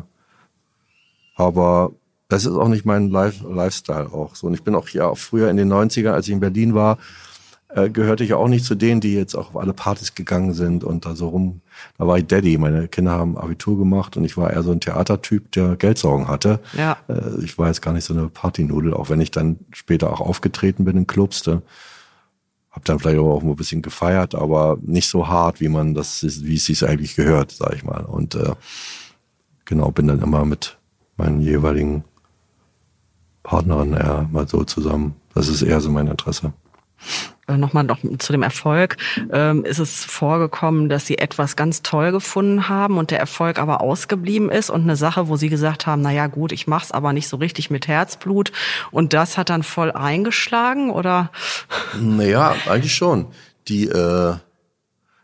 [1.36, 1.92] aber
[2.26, 4.48] das ist auch nicht mein Life Lifestyle auch so.
[4.48, 6.98] Und ich bin auch hier auch früher in den 90ern, als ich in Berlin war,
[7.68, 10.82] äh, gehörte ich auch nicht zu denen, die jetzt auch auf alle Partys gegangen sind
[10.82, 11.60] und da so rum.
[11.98, 12.58] Da war ich Daddy.
[12.58, 16.58] Meine Kinder haben Abitur gemacht und ich war eher so ein Theatertyp, der Geldsorgen hatte.
[16.76, 16.96] Ja.
[17.06, 20.20] Äh, ich war jetzt gar nicht so eine Partynudel, auch wenn ich dann später auch
[20.20, 21.44] aufgetreten bin in Clubs.
[21.44, 21.62] Da
[22.70, 26.56] hab dann vielleicht auch ein bisschen gefeiert, aber nicht so hart, wie man das, wie
[26.56, 28.04] es sich eigentlich gehört, sag ich mal.
[28.04, 28.54] Und äh,
[29.64, 30.78] genau, bin dann immer mit
[31.16, 32.04] meinen jeweiligen
[33.42, 35.16] Partnerin eher mal so zusammen.
[35.34, 36.52] Das ist eher so mein Interesse.
[37.48, 38.96] Äh, nochmal noch zu dem Erfolg.
[39.32, 43.80] Ähm, ist es vorgekommen, dass Sie etwas ganz toll gefunden haben und der Erfolg aber
[43.80, 47.14] ausgeblieben ist und eine Sache, wo Sie gesagt haben, na ja, gut, ich mach's aber
[47.14, 48.52] nicht so richtig mit Herzblut
[48.90, 51.30] und das hat dann voll eingeschlagen oder?
[51.98, 53.26] Naja, eigentlich schon.
[53.68, 54.34] Die, äh,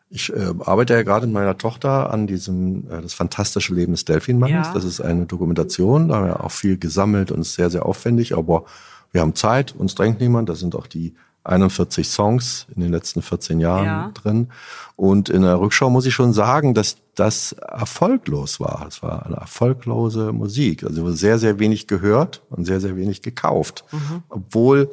[0.09, 4.07] ich äh, arbeite ja gerade mit meiner Tochter an diesem äh, das fantastische Leben des
[4.07, 4.69] Delfinmannes.
[4.69, 4.73] Ja.
[4.73, 8.35] Das ist eine Dokumentation, da haben wir auch viel gesammelt und ist sehr sehr aufwendig,
[8.35, 8.65] aber
[9.13, 10.49] wir haben Zeit, uns drängt niemand.
[10.49, 11.15] Da sind auch die
[11.45, 14.11] 41 Songs in den letzten 14 Jahren ja.
[14.15, 14.49] drin.
[14.97, 18.87] Und in der Rückschau muss ich schon sagen, dass das erfolglos war.
[18.89, 20.85] Es war eine erfolglose Musik.
[20.85, 23.85] Also sehr, sehr wenig gehört und sehr, sehr wenig gekauft.
[23.93, 24.23] Mhm.
[24.29, 24.91] Obwohl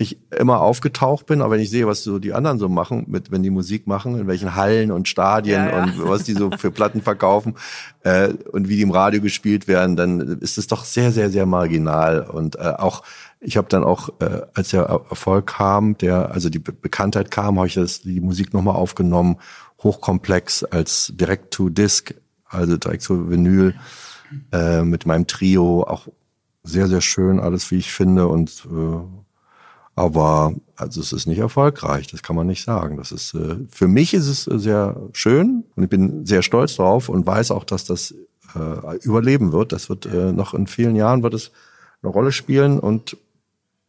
[0.00, 3.30] ich immer aufgetaucht bin, aber wenn ich sehe, was so die anderen so machen, mit
[3.30, 5.82] wenn die Musik machen, in welchen Hallen und Stadien ja, ja.
[5.82, 7.56] und was die so für Platten verkaufen
[8.02, 11.44] äh, und wie die im Radio gespielt werden, dann ist es doch sehr, sehr, sehr
[11.44, 13.02] marginal und äh, auch
[13.42, 17.56] ich habe dann auch, äh, als der Erfolg kam, der, also die Be Bekanntheit kam,
[17.56, 19.36] habe ich das, die Musik nochmal aufgenommen,
[19.82, 22.14] hochkomplex als Direct-to-Disc,
[22.46, 23.74] also direkt zu Vinyl,
[24.52, 26.08] äh, mit meinem Trio, auch
[26.62, 28.28] sehr, sehr schön, alles wie ich finde.
[28.28, 29.29] Und äh,
[29.94, 32.96] aber also es ist nicht erfolgreich, das kann man nicht sagen.
[32.96, 37.08] Das ist äh, für mich ist es sehr schön und ich bin sehr stolz drauf
[37.08, 38.14] und weiß auch, dass das
[38.54, 39.72] äh, überleben wird.
[39.72, 41.50] Das wird äh, noch in vielen Jahren wird es
[42.02, 43.16] eine Rolle spielen und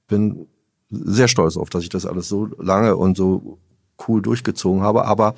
[0.08, 0.48] bin
[0.90, 3.60] sehr stolz auf, dass ich das alles so lange und so
[4.08, 5.06] cool durchgezogen habe.
[5.06, 5.36] Aber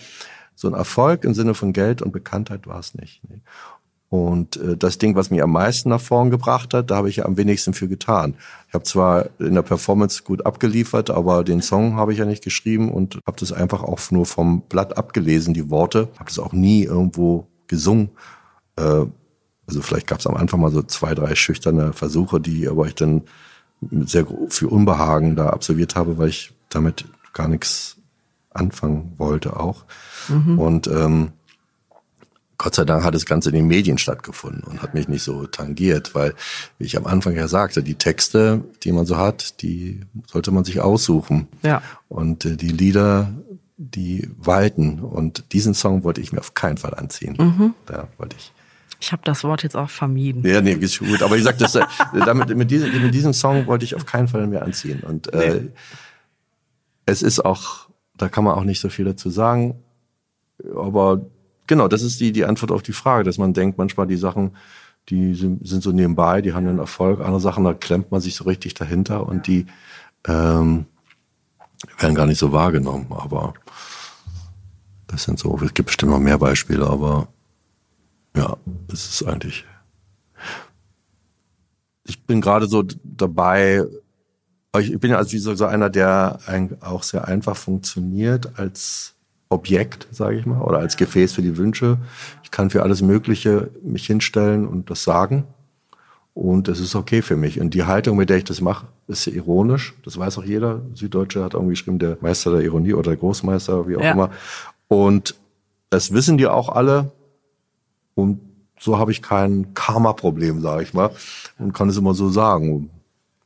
[0.56, 3.22] so ein Erfolg im Sinne von Geld und Bekanntheit war es nicht.
[4.14, 7.16] Und äh, das Ding, was mich am meisten nach vorn gebracht hat, da habe ich
[7.16, 8.36] ja am wenigsten für getan.
[8.68, 12.44] Ich habe zwar in der Performance gut abgeliefert, aber den Song habe ich ja nicht
[12.44, 16.10] geschrieben und habe das einfach auch nur vom Blatt abgelesen, die Worte.
[16.20, 18.12] Habe das auch nie irgendwo gesungen.
[18.76, 19.08] Äh,
[19.66, 22.94] also vielleicht gab es am Anfang mal so zwei, drei schüchterne Versuche, die aber ich
[22.94, 23.24] dann
[24.06, 27.98] sehr viel Unbehagen da absolviert habe, weil ich damit gar nichts
[28.52, 29.86] anfangen wollte auch.
[30.30, 30.60] Mhm.
[30.60, 31.32] Und ähm,
[32.64, 35.46] Gott sei Dank hat das Ganze in den Medien stattgefunden und hat mich nicht so
[35.48, 36.34] tangiert, weil,
[36.78, 40.64] wie ich am Anfang ja sagte, die Texte, die man so hat, die sollte man
[40.64, 41.50] sich aussuchen.
[41.62, 41.82] Ja.
[42.08, 43.34] Und äh, die Lieder,
[43.76, 45.02] die walten.
[45.02, 47.36] Und diesen Song wollte ich mir auf keinen Fall anziehen.
[47.38, 47.74] Mhm.
[47.86, 48.54] Da wollte ich
[49.02, 50.48] ich habe das Wort jetzt auch vermieden.
[50.48, 51.22] Ja, nee, ist gut.
[51.22, 51.84] Aber ich sag das, äh,
[52.26, 55.02] damit, mit, diesem, mit diesem Song wollte ich auf keinen Fall mehr anziehen.
[55.02, 55.70] Und äh, nee.
[57.06, 59.76] es ist auch, da kann man auch nicht so viel dazu sagen.
[60.74, 61.26] Aber
[61.68, 64.56] genau, das ist die, die Antwort auf die Frage, dass man denkt, manchmal die Sachen,
[65.10, 67.20] die sind, sind so nebenbei, die haben einen Erfolg.
[67.20, 69.66] Andere Sachen, da klemmt man sich so richtig dahinter und die
[70.28, 70.86] ähm,
[72.00, 73.08] werden gar nicht so wahrgenommen.
[73.10, 73.54] Aber
[75.08, 77.28] das sind so, es gibt bestimmt noch mehr Beispiele, aber
[78.36, 78.58] ja,
[78.92, 79.66] es ist eigentlich.
[82.06, 83.84] Ich bin gerade so dabei,
[84.80, 86.40] ich bin ja also wie so einer, der
[86.82, 89.16] auch sehr einfach funktioniert als
[89.54, 91.98] Objekt, sage ich mal, oder als Gefäß für die Wünsche.
[92.44, 95.46] Ich kann für alles Mögliche mich hinstellen und das sagen.
[96.34, 97.62] Und es ist okay für mich.
[97.62, 99.94] Und die Haltung, mit der ich das mache, ist ironisch.
[100.04, 100.82] Das weiß auch jeder.
[100.96, 104.12] Süddeutsche hat irgendwie geschrieben, der Meister der Ironie oder der Großmeister, wie auch ja.
[104.12, 104.32] immer.
[104.88, 105.36] Und
[105.92, 107.12] das wissen die auch alle.
[108.16, 108.40] Und
[108.80, 111.12] so habe ich kein Karma-Problem, sage ich mal,
[111.60, 112.90] und kann es immer so sagen.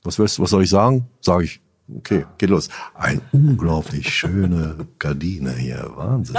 [0.03, 1.05] Was willst du, was soll ich sagen?
[1.19, 1.59] Sage ich,
[1.95, 2.69] okay, geht los.
[2.93, 6.38] Ein unglaublich schöne Gardine hier, Wahnsinn.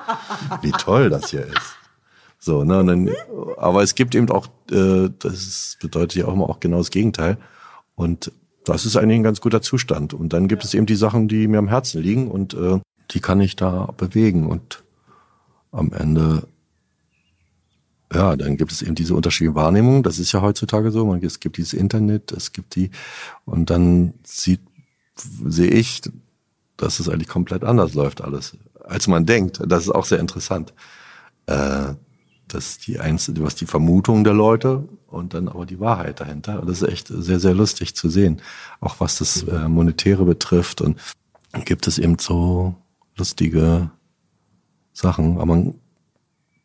[0.62, 1.76] Wie toll das hier ist.
[2.38, 3.10] So, ne, und dann,
[3.58, 7.36] aber es gibt eben auch, äh, das bedeutet ja auch immer auch genau das Gegenteil.
[7.94, 8.32] Und
[8.64, 10.14] das ist eigentlich ein ganz guter Zustand.
[10.14, 12.80] Und dann gibt es eben die Sachen, die mir am Herzen liegen und äh,
[13.10, 14.46] die kann ich da bewegen.
[14.46, 14.84] Und
[15.70, 16.44] am Ende
[18.12, 20.02] ja, dann gibt es eben diese unterschiedlichen Wahrnehmungen.
[20.02, 21.06] Das ist ja heutzutage so.
[21.06, 22.90] Man, es gibt dieses Internet, es gibt die,
[23.44, 24.60] und dann sieht,
[25.46, 26.02] sehe ich,
[26.76, 29.60] dass es eigentlich komplett anders läuft alles, als man denkt.
[29.66, 30.72] Das ist auch sehr interessant.
[31.46, 31.94] Äh,
[32.48, 36.62] dass die einzelne, was die Vermutung der Leute und dann aber die Wahrheit dahinter.
[36.66, 38.42] Das ist echt sehr, sehr lustig zu sehen.
[38.80, 40.80] Auch was das äh, Monetäre betrifft.
[40.80, 40.98] Und
[41.64, 42.74] gibt es eben so
[43.16, 43.90] lustige
[44.92, 45.36] Sachen.
[45.36, 45.74] Aber man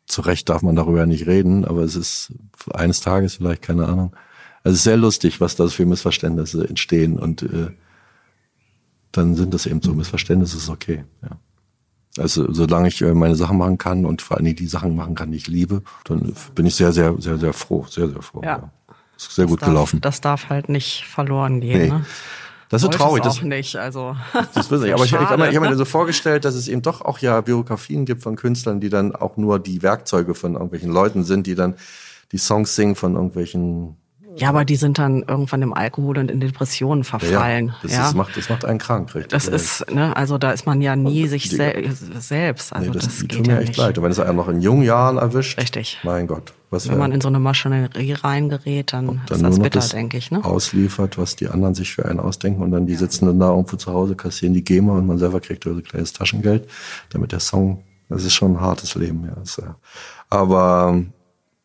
[0.06, 2.32] zu Recht darf man darüber nicht reden, aber es ist
[2.72, 4.14] eines Tages vielleicht, keine Ahnung.
[4.62, 7.70] Also es ist sehr lustig, was da für Missverständnisse entstehen und äh,
[9.16, 11.04] dann sind das eben so Missverständnisse, ist okay.
[11.22, 11.30] Ja.
[12.18, 15.30] Also solange ich äh, meine Sachen machen kann und vor allem die Sachen machen kann,
[15.30, 18.40] die ich liebe, dann bin ich sehr, sehr, sehr, sehr froh, sehr, sehr froh.
[18.42, 18.58] Ja.
[18.58, 18.72] ja.
[19.16, 20.00] Ist sehr das gut darf, gelaufen.
[20.00, 21.82] Das darf halt nicht verloren gehen.
[21.82, 21.88] Nee.
[21.88, 22.06] Ne?
[22.68, 23.22] Das ist so traurig.
[23.22, 24.16] Das auch nicht, also.
[24.54, 24.94] Das wissen ich.
[24.94, 27.40] Aber ich, ich habe mir, hab mir so vorgestellt, dass es eben doch auch ja
[27.40, 31.54] Biografien gibt von Künstlern, die dann auch nur die Werkzeuge von irgendwelchen Leuten sind, die
[31.54, 31.74] dann
[32.32, 33.96] die Songs singen von irgendwelchen
[34.36, 37.68] Ja, aber die sind dann irgendwann im Alkohol und in Depressionen verfallen.
[37.68, 38.08] Ja, das, ja.
[38.08, 39.32] Ist, macht, das macht einen krank, richtig.
[39.32, 42.72] Das ist, ne, also da ist man ja nie sich die, sel selbst.
[42.74, 43.78] Also nee, das, das geht tun mir ja echt nicht.
[43.78, 43.96] leid.
[43.96, 45.98] Und wenn es einen noch in jungen Jahren erwischt, Richtig.
[46.02, 46.52] mein Gott.
[46.68, 50.18] Was Wenn man in so eine Maschinerie reingerät, dann, dann ist das bitter, das denke
[50.18, 50.30] ich.
[50.30, 50.44] Ne?
[50.44, 53.76] ausliefert, was die anderen sich für einen ausdenken und dann die sitzen dann da irgendwo
[53.76, 56.68] zu Hause, kassieren die GEMA und man selber kriegt so ein kleines Taschengeld,
[57.10, 59.64] damit der Song, das ist schon ein hartes Leben, ja.
[59.64, 59.76] Ja.
[60.28, 61.12] Aber ähm,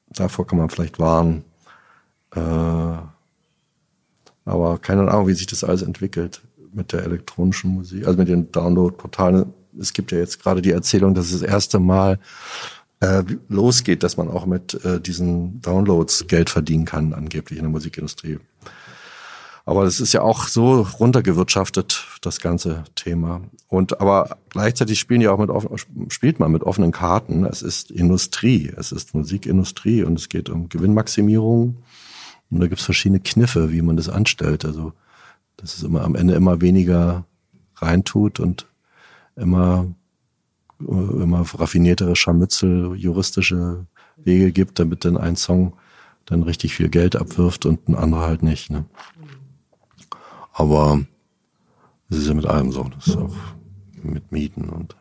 [0.10, 1.44] davor kann man vielleicht warnen.
[2.36, 2.40] Äh,
[4.46, 6.42] aber keine Ahnung, wie sich das alles entwickelt
[6.74, 9.54] mit der elektronischen Musik, also mit den Download-Portalen.
[9.80, 12.20] Es gibt ja jetzt gerade die Erzählung, dass es das erste Mal
[13.02, 17.72] äh, losgeht, dass man auch mit äh, diesen Downloads Geld verdienen kann, angeblich in der
[17.72, 18.40] Musikindustrie.
[19.66, 23.42] Aber das ist ja auch so runtergewirtschaftet, das ganze Thema.
[23.68, 25.70] Und aber gleichzeitig spielen ja auch mit offen,
[26.10, 27.46] spielt man mit offenen Karten.
[27.46, 31.78] Es ist Industrie, es ist Musikindustrie und es geht um Gewinnmaximierung.
[32.52, 34.66] Und da gibt's verschiedene Kniffe, wie man das anstellt.
[34.66, 34.94] Also
[35.58, 37.26] dass es immer am Ende immer weniger
[37.76, 38.68] reintut und
[39.36, 39.88] immer
[40.88, 43.86] immer raffiniertere Scharmützel, juristische
[44.18, 45.74] Wege gibt, damit dann ein Song
[46.26, 48.70] dann richtig viel Geld abwirft und ein anderer halt nicht.
[48.70, 48.86] Ne?
[50.54, 51.06] Aber
[52.10, 53.36] es ist ja mit allem so, das ist auch
[54.04, 54.96] mit Mieten und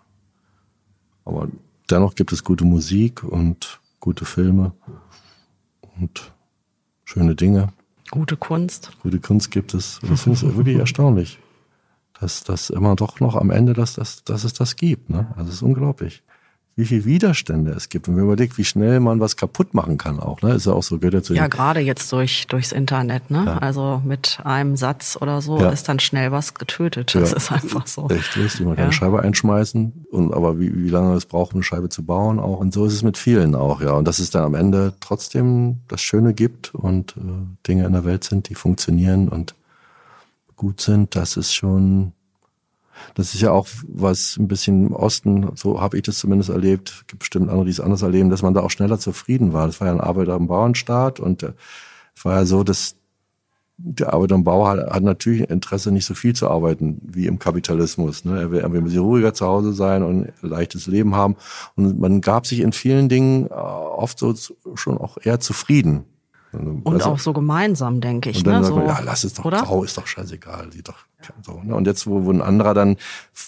[1.25, 1.49] aber
[1.91, 4.73] dennoch gibt es gute Musik und gute Filme
[5.99, 6.33] und
[7.11, 7.69] schöne Dinge.
[8.11, 8.93] Gute Kunst.
[9.03, 9.99] Gute Kunst gibt es.
[10.03, 11.39] Und das finde ich wirklich erstaunlich
[12.21, 15.09] dass das immer doch noch am Ende, dass, dass, dass es das gibt.
[15.11, 15.27] Ne?
[15.37, 16.23] Also es ist unglaublich,
[16.81, 18.09] wie viel Widerstände es gibt.
[18.09, 20.43] Und wenn man überlegt, wie schnell man was kaputt machen kann auch.
[20.43, 20.55] Ne?
[20.55, 23.31] Ist ja auch so, gehört ja zu Ja, gerade jetzt durch durchs Internet.
[23.31, 23.45] Ne?
[23.47, 23.59] Ja.
[23.59, 25.69] Also mit einem Satz oder so Ja.
[25.71, 27.15] ist dann schnell was getötet.
[27.15, 27.37] Das Ja.
[27.37, 28.09] ist einfach so.
[28.09, 31.63] Echt richtig, man kann eine Scheibe einschmeißen und aber wie, wie lange es braucht, eine
[31.63, 32.59] Scheibe zu bauen auch.
[32.59, 33.93] Und so ist es mit vielen auch, ja.
[33.93, 37.21] Und dass es dann am Ende trotzdem das Schöne gibt und äh,
[37.69, 39.55] Dinge in der Welt sind, die funktionieren und
[40.57, 42.13] gut sind, das ist schon,
[43.15, 47.05] das ist ja auch was ein bisschen im Osten, so habe ich das zumindest erlebt,
[47.09, 49.67] gibt bestimmt andere, die es anders erleben, dass man da auch schneller zufrieden war.
[49.67, 51.53] Das war ja ein Arbeiter- und Bauernstaat und äh,
[52.15, 52.97] es war ja so, dass
[53.83, 57.39] der Arbeiter und Bauer hat, hat natürlich Interesse, nicht so viel zu arbeiten wie im
[57.39, 58.25] Kapitalismus.
[58.25, 58.39] Ne?
[58.39, 61.37] Er will, ein bisschen ruhiger zu Hause sein und ein leichtes Leben haben.
[61.77, 64.35] Und man gab sich in vielen Dingen äh, oft so
[64.75, 66.05] schon auch eher zufrieden.
[66.53, 68.39] Und Also- auch so gemeinsam, denke ich.
[68.39, 68.65] und dann ne?
[68.65, 69.63] sagt so, man, ja, lass es doch oder?
[69.63, 70.97] grau, ist doch scheißegal, die doch
[71.43, 71.61] so.
[71.63, 71.75] Ne?
[71.75, 72.97] Und jetzt, wo, wo ein anderer dann,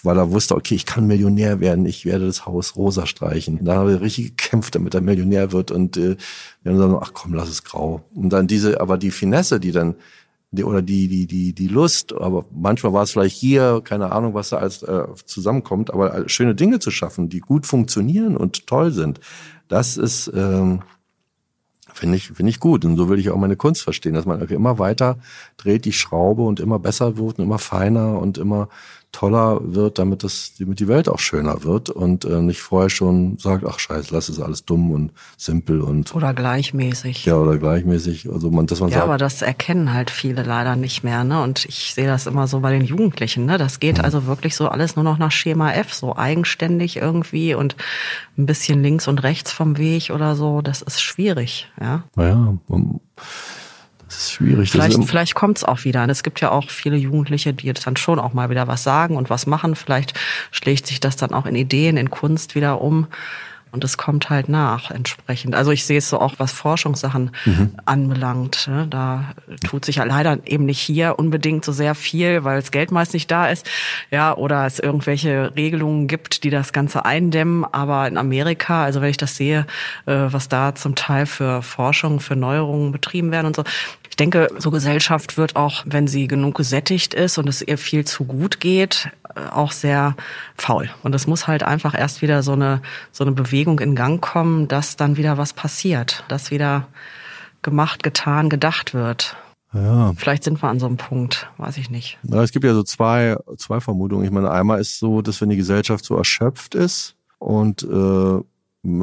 [0.02, 3.64] weil er wusste, okay, ich kann Millionär werden, ich werde das Haus rosa streichen.
[3.64, 6.16] Da hat er richtig gekämpft, damit er Millionär wird und äh,
[6.62, 8.02] wir haben gesagt, ach komm, lass es grau.
[8.14, 9.96] Und dann diese, aber die Finesse, die dann
[10.52, 14.34] die, oder die die die die Lust, aber manchmal war es vielleicht hier, keine Ahnung,
[14.34, 18.92] was da alles äh, zusammenkommt, aber schöne Dinge zu schaffen, die gut funktionieren und toll
[18.92, 19.18] sind,
[19.68, 20.82] das ist ähm,
[21.92, 22.84] Finde ich, finde ich gut.
[22.84, 25.18] Und so will ich auch meine Kunst verstehen, dass man immer weiter
[25.56, 28.68] dreht die Schraube und immer besser wird und immer feiner und immer
[29.12, 33.36] toller wird, damit das, damit die Welt auch schöner wird und äh, nicht vorher schon
[33.38, 37.24] sagt, ach scheiße, lass es alles dumm und simpel und Oder gleichmäßig.
[37.26, 38.30] ja oder gleichmäßig.
[38.32, 41.42] Also man, dass man Ja, sagt, aber das erkennen halt viele leider nicht mehr, ne?
[41.42, 43.58] Und ich sehe das immer so bei den Jugendlichen, ne?
[43.58, 47.76] Das geht also wirklich so alles nur noch nach Schema F, so eigenständig irgendwie und
[48.38, 50.62] ein bisschen links und rechts vom Weg oder so.
[50.62, 52.04] Das ist schwierig, ja.
[52.16, 52.80] naja, das
[54.24, 54.70] ist schwierig.
[54.70, 56.02] Das Vielleicht, ist vielleicht kommt's auch wieder.
[56.02, 58.82] Und es gibt ja auch viele Jugendliche, die jetzt dann schon auch mal wieder was
[58.82, 59.74] sagen und was machen.
[59.74, 60.14] Vielleicht
[60.50, 63.06] schlägt sich das dann auch in Ideen, in Kunst wieder um.
[63.72, 65.54] Und es kommt halt nach entsprechend.
[65.54, 67.30] Also ich sehe es so auch, was Forschungssachen
[67.86, 68.68] anbelangt.
[68.68, 68.86] ne?
[68.88, 69.32] Da
[69.66, 73.14] tut sich ja leider eben nicht hier unbedingt so sehr viel, weil das Geld meist
[73.14, 73.66] nicht da ist.
[74.10, 77.64] Ja, oder es irgendwelche Regelungen gibt, die das Ganze eindämmen.
[77.64, 79.66] Aber in Amerika, also wenn ich das sehe,
[80.04, 83.64] äh, was da zum Teil für Forschung, für Neuerungen betrieben werden und so,
[84.12, 88.04] ich denke, so Gesellschaft wird auch, wenn sie genug gesättigt ist und es ihr viel
[88.04, 90.16] zu gut geht, äh, auch sehr
[90.54, 90.90] faul.
[91.02, 94.68] Und es muss halt einfach erst wieder so eine, so eine Bewegung in Gang kommen,
[94.68, 96.88] dass dann wieder was passiert, dass wieder
[97.62, 99.34] gemacht, getan, gedacht wird.
[99.72, 102.18] ja, Vielleicht sind wir an so einem Punkt, weiß ich nicht.
[102.22, 104.26] Na, es gibt ja so zwei, zwei Vermutungen.
[104.26, 108.40] Ich meine, einmal ist so, dass wenn die Gesellschaft so erschöpft ist und äh,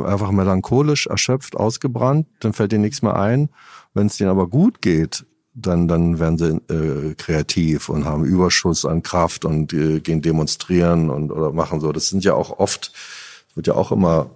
[0.04, 3.50] einfach melancholisch erschöpft, ausgebrannt, dann fällt denen nichts mehr ein.
[4.00, 8.86] Wenn es denen aber gut geht, dann, dann werden sie äh, kreativ und haben Überschuss
[8.86, 11.92] an Kraft und äh, gehen demonstrieren und oder machen so.
[11.92, 12.94] Das sind ja auch oft,
[13.56, 14.30] wird ja auch immer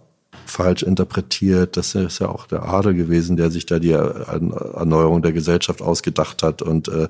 [0.45, 1.77] falsch interpretiert.
[1.77, 4.27] Das ist ja auch der Adel gewesen, der sich da die Er-
[4.75, 7.07] Erneuerung der Gesellschaft ausgedacht hat und äh,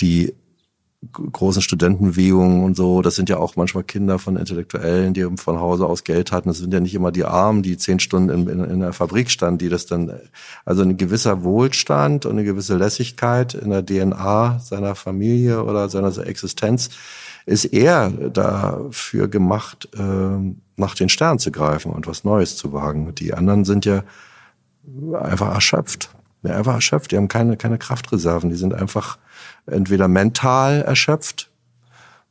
[0.00, 0.34] die
[1.12, 5.86] großen Studentenbewegungen und so, das sind ja auch manchmal Kinder von Intellektuellen, die von Hause
[5.86, 6.48] aus Geld hatten.
[6.48, 9.30] Das sind ja nicht immer die Armen, die zehn Stunden in, in, in der Fabrik
[9.30, 10.12] standen, die das dann,
[10.64, 16.16] also ein gewisser Wohlstand und eine gewisse Lässigkeit in der DNA seiner Familie oder seiner
[16.26, 16.90] Existenz
[17.46, 23.14] ist eher dafür gemacht, äh, nach den Sternen zu greifen und was Neues zu wagen.
[23.14, 24.02] Die anderen sind ja
[25.12, 26.10] einfach erschöpft.
[26.42, 27.12] Ja, einfach erschöpft.
[27.12, 28.50] Die haben keine, keine Kraftreserven.
[28.50, 29.18] Die sind einfach
[29.66, 31.50] entweder mental erschöpft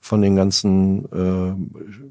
[0.06, 1.56] von den ganzen äh,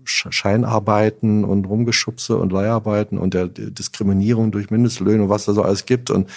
[0.04, 5.86] Scheinarbeiten und Rumgeschubse und Leiharbeiten und der Diskriminierung durch Mindestlöhne und was da so alles
[5.86, 6.28] gibt und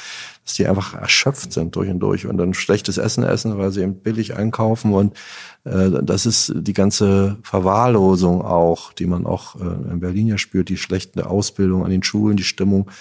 [0.46, 3.82] dass die einfach erschöpft sind durch und durch und dann schlechtes Essen essen, weil sie
[3.82, 5.18] eben billig einkaufen und
[5.64, 10.70] äh, das ist die ganze Verwahrlosung auch, die man auch äh, in Berlin ja spürt,
[10.70, 12.92] die schlechte Ausbildung an den Schulen, die Stimmung.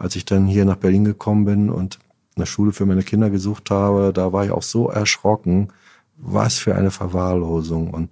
[0.00, 1.98] Als ich dann hier nach Berlin gekommen bin und
[2.34, 5.68] eine Schule für meine Kinder gesucht habe, da war ich auch so erschrocken,
[6.16, 7.90] was für eine Verwahrlosung.
[7.90, 8.10] Und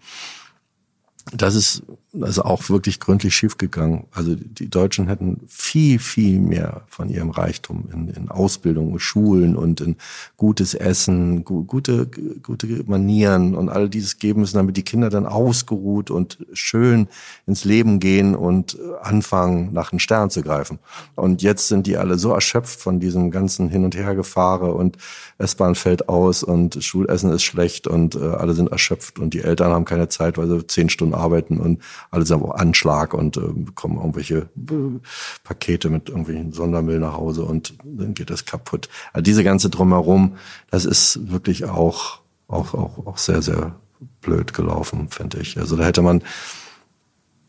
[1.32, 1.82] das ist
[2.22, 4.04] also auch wirklich gründlich schiefgegangen.
[4.12, 9.80] Also die Deutschen hätten viel, viel mehr von ihrem Reichtum in, in Ausbildung, Schulen und
[9.80, 9.96] in
[10.36, 12.08] gutes Essen, gute,
[12.42, 17.08] gute Manieren und all dieses geben müssen, damit die Kinder dann ausgeruht und schön
[17.46, 20.78] ins Leben gehen und anfangen, nach den Stern zu greifen.
[21.14, 24.96] Und jetzt sind die alle so erschöpft von diesem ganzen Hin- und Hergefahre und
[25.38, 29.72] S-Bahn fällt aus und Schulessen ist schlecht und äh, alle sind erschöpft und die Eltern
[29.72, 31.80] haben keine Zeit, weil sie zehn Stunden arbeiten und
[32.10, 35.00] alle sind auf Anschlag und äh, bekommen irgendwelche äh,
[35.44, 38.88] Pakete mit irgendwelchen Sondermüll nach Hause und dann geht das kaputt.
[39.12, 40.36] Also diese ganze Drumherum,
[40.70, 43.74] das ist wirklich auch, auch, auch, auch sehr, sehr
[44.20, 45.58] blöd gelaufen, finde ich.
[45.58, 46.22] Also da hätte man,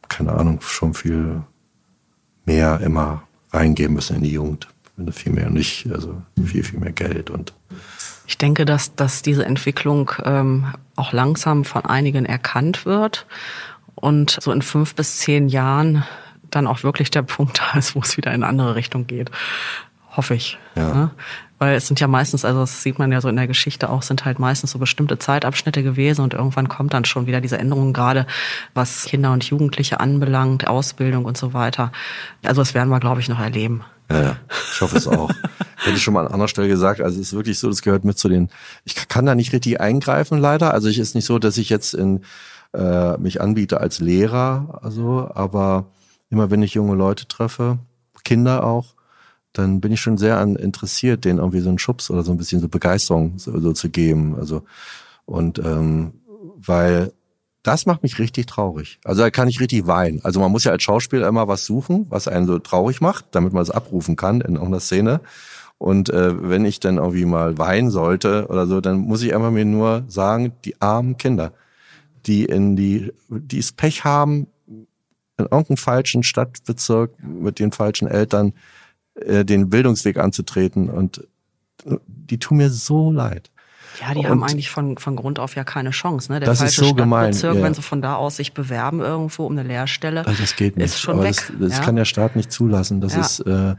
[0.08, 1.44] keine Ahnung, schon viel
[2.46, 4.68] mehr immer reingeben müssen in die Jugend.
[5.12, 7.54] Viel mehr nicht, also viel, viel mehr Geld und
[8.30, 13.26] ich denke, dass, dass diese Entwicklung ähm, auch langsam von einigen erkannt wird
[14.02, 16.04] und so in fünf bis zehn Jahren
[16.52, 19.32] dann auch wirklich der Punkt da ist, wo es wieder in eine andere Richtung geht.
[20.16, 20.58] Hoffe ich.
[20.76, 20.94] Ja.
[20.94, 21.12] Ne?
[21.60, 24.02] Weil es sind ja meistens, also das sieht man ja so in der Geschichte auch,
[24.02, 27.92] sind halt meistens so bestimmte Zeitabschnitte gewesen und irgendwann kommt dann schon wieder diese Änderung,
[27.92, 28.26] gerade
[28.74, 31.92] was Kinder und Jugendliche anbelangt, Ausbildung und so weiter.
[32.44, 33.84] Also das werden wir, glaube ich, noch erleben.
[34.10, 34.38] Ja, ja.
[34.74, 35.30] ich hoffe es auch.
[35.76, 38.06] Hätte ich schon mal an anderer Stelle gesagt, also es ist wirklich so, das gehört
[38.06, 38.50] mit zu den,
[38.86, 40.74] ich kann da nicht richtig eingreifen leider.
[40.74, 42.22] Also ich ist nicht so, dass ich jetzt in
[42.74, 45.88] äh, mich anbiete als Lehrer, also, aber
[46.30, 47.80] immer wenn ich junge Leute treffe,
[48.24, 48.96] Kinder auch,
[49.54, 52.38] dann bin ich schon sehr an interessiert, denen irgendwie so einen Schubs oder so ein
[52.38, 54.36] bisschen so Begeisterung so, so zu geben.
[54.38, 54.64] Also
[55.26, 56.14] und ähm,
[56.56, 57.12] weil
[57.64, 59.00] das macht mich richtig traurig.
[59.04, 60.22] Also da kann ich richtig weinen.
[60.24, 63.54] Also man muss ja als Schauspieler immer was suchen, was einen so traurig macht, damit
[63.54, 65.22] man es abrufen kann in irgendeiner Szene.
[65.78, 69.52] Und äh, wenn ich dann irgendwie mal weinen sollte oder so, dann muss ich einfach
[69.52, 71.52] mir nur sagen, die armen Kinder
[72.30, 78.54] die in die, die es Pech haben, in irgendeinem falschen Stadtbezirk mit den falschen Eltern
[79.16, 81.28] äh, den Bildungsweg anzutreten und
[82.06, 83.50] die tun mir so leid.
[84.00, 86.32] Ja, die und haben eigentlich von, von Grund auf ja keine Chance.
[86.32, 86.40] Ne?
[86.40, 87.64] Der das falsche ist so Stadtbezirk, gemein, ja.
[87.64, 90.86] wenn sie von da aus sich bewerben irgendwo um eine Lehrstelle, also das geht nicht.
[90.86, 91.36] ist schon weg.
[91.36, 91.84] Das, das ja?
[91.84, 93.02] kann der Staat nicht zulassen.
[93.02, 93.22] Das ja.
[93.22, 93.76] ist äh,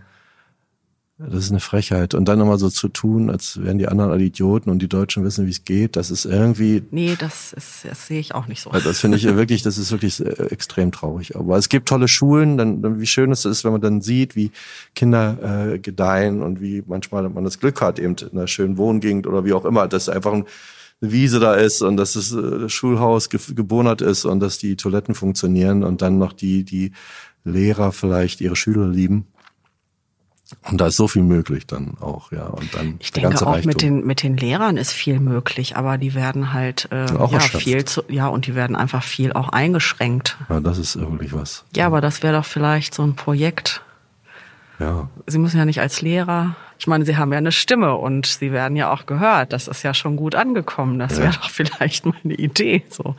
[1.29, 2.15] das ist eine Frechheit.
[2.15, 5.23] Und dann immer so zu tun, als wären die anderen alle Idioten und die Deutschen
[5.23, 6.83] wissen, wie es geht, das ist irgendwie.
[6.91, 8.71] Nee, das, ist, das sehe ich auch nicht so.
[8.71, 11.37] Das finde ich wirklich, das ist wirklich äh, extrem traurig.
[11.37, 14.51] Aber es gibt tolle Schulen, dann, wie schön es ist, wenn man dann sieht, wie
[14.95, 19.27] Kinder äh, gedeihen und wie manchmal man das Glück hat, eben in einer schönen Wohngegend
[19.27, 20.47] oder wie auch immer, dass einfach ein,
[21.03, 24.77] eine Wiese da ist und dass das äh, Schulhaus ge gebonert ist und dass die
[24.77, 26.93] Toiletten funktionieren und dann noch die, die
[27.45, 29.27] Lehrer vielleicht ihre Schüler lieben.
[30.69, 32.47] Und da ist so viel möglich dann auch, ja.
[32.47, 36.15] Und dann ich denke auch mit den mit den Lehrern ist viel möglich, aber die
[36.15, 37.65] werden halt äh, ja erschöpft.
[37.65, 40.39] viel zu, ja und die werden einfach viel auch eingeschränkt.
[40.49, 41.65] Ja, das ist wirklich was.
[41.77, 43.83] Ja, aber das wäre doch vielleicht so ein Projekt.
[44.79, 45.09] Ja.
[45.27, 48.53] Sie müssen ja nicht als Lehrer ich meine, Sie haben ja eine Stimme und Sie
[48.53, 49.53] werden ja auch gehört.
[49.53, 50.99] Das ist ja schon gut angekommen.
[50.99, 52.85] Das wäre doch vielleicht mal eine Idee.
[52.89, 53.17] So.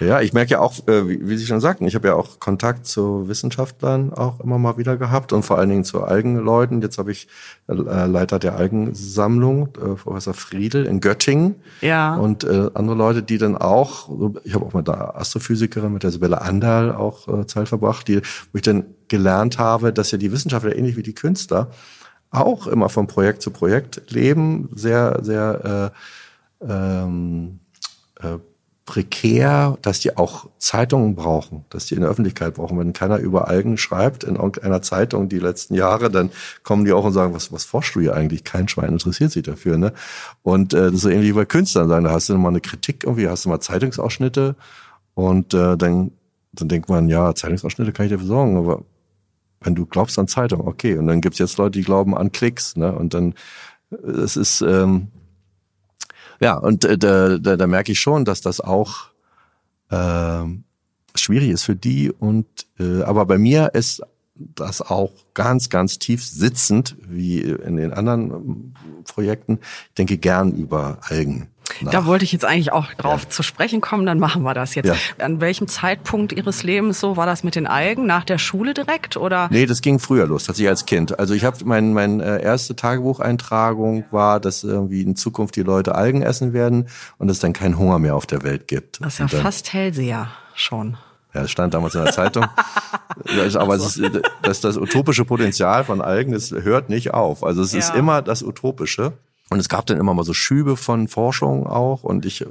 [0.00, 2.84] Ja, ich merke ja auch, äh, wie Sie schon sagten, ich habe ja auch Kontakt
[2.84, 6.82] zu Wissenschaftlern auch immer mal wieder gehabt und vor allen Dingen zu Algenleuten.
[6.82, 7.28] Jetzt habe ich
[7.68, 11.54] äh, Leiter der Algensammlung, äh, Professor Friedel in Göttingen.
[11.82, 12.16] Ja.
[12.16, 14.10] Und andere Leute, die dann auch,
[14.42, 18.56] ich habe auch mit der Astrophysikerin, mit der Sibylle Andal auch Zeit verbracht, die, wo
[18.56, 21.70] ich dann gelernt habe, dass ja die Wissenschaftler ähnlich wie die Künstler
[22.36, 25.92] auch immer von Projekt zu Projekt leben, sehr, sehr
[26.60, 27.60] äh, ähm,
[28.20, 28.38] äh,
[28.86, 32.78] prekär, dass die auch Zeitungen brauchen, dass die in der Öffentlichkeit brauchen.
[32.78, 36.30] Wenn keiner über Algen schreibt in irgendeiner Zeitung die letzten Jahre, dann
[36.62, 38.44] kommen die auch und sagen, was, was forschst du hier eigentlich?
[38.44, 39.76] Kein Schwein interessiert sich dafür.
[39.76, 39.92] Ne?
[40.42, 42.60] Und äh, das ist so ähnlich wie bei Künstlern sagen, da hast du mal eine
[42.60, 44.54] Kritik irgendwie, hast du mal Zeitungsausschnitte
[45.14, 46.12] und äh, dann,
[46.52, 48.82] dann denkt man, ja, Zeitungsausschnitte kann ich dir besorgen, aber
[49.66, 50.96] wenn du glaubst an Zeitung, okay.
[50.96, 52.92] Und dann gibt's jetzt Leute, die glauben an Klicks, ne?
[52.92, 53.34] Und dann,
[53.90, 55.08] äh, es ist, ähm,
[56.40, 59.10] ja, und äh, da, da, da merke ich schon, dass das auch
[59.90, 60.44] äh,
[61.14, 62.10] schwierig ist für die.
[62.10, 62.46] Und
[62.78, 64.02] äh, aber bei mir ist
[64.34, 69.58] das auch ganz, ganz tief sitzend, wie in den anderen ähm, Projekten.
[69.88, 71.48] Ich denke gern über Algen.
[71.80, 71.92] Nach.
[71.92, 73.30] Da wollte ich jetzt eigentlich auch drauf ja.
[73.30, 74.88] zu sprechen kommen, dann machen wir das jetzt.
[74.88, 75.24] Ja.
[75.24, 78.06] An welchem Zeitpunkt Ihres Lebens so war das mit den Algen?
[78.06, 79.48] Nach der Schule direkt oder?
[79.50, 81.18] Nee, das ging früher los, tatsächlich als Kind.
[81.18, 85.94] Also ich habe mein mein äh, erste Tagebucheintragung war, dass irgendwie in Zukunft die Leute
[85.94, 89.00] Algen essen werden und es dann keinen Hunger mehr auf der Welt gibt.
[89.00, 90.96] Das ist ja dann, fast Hellseher schon.
[91.36, 92.46] Ja, das stand damals in der Zeitung.
[93.54, 97.44] Aber es ist, das, das utopische Potenzial von Algen, das hört nicht auf.
[97.44, 97.80] Also es ja.
[97.80, 99.12] ist immer das Utopische.
[99.48, 102.02] Und es gab dann immer mal so Schübe von Forschung auch.
[102.02, 102.44] Und ich,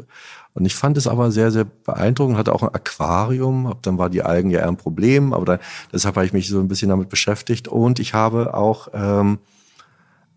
[0.53, 2.37] und ich fand es aber sehr, sehr beeindruckend.
[2.37, 3.75] Hatte auch ein Aquarium.
[3.81, 5.33] Dann war die Algen ja eher ein Problem.
[5.33, 5.59] Aber dann,
[5.91, 7.67] deshalb habe ich mich so ein bisschen damit beschäftigt.
[7.67, 9.39] Und ich habe auch ähm,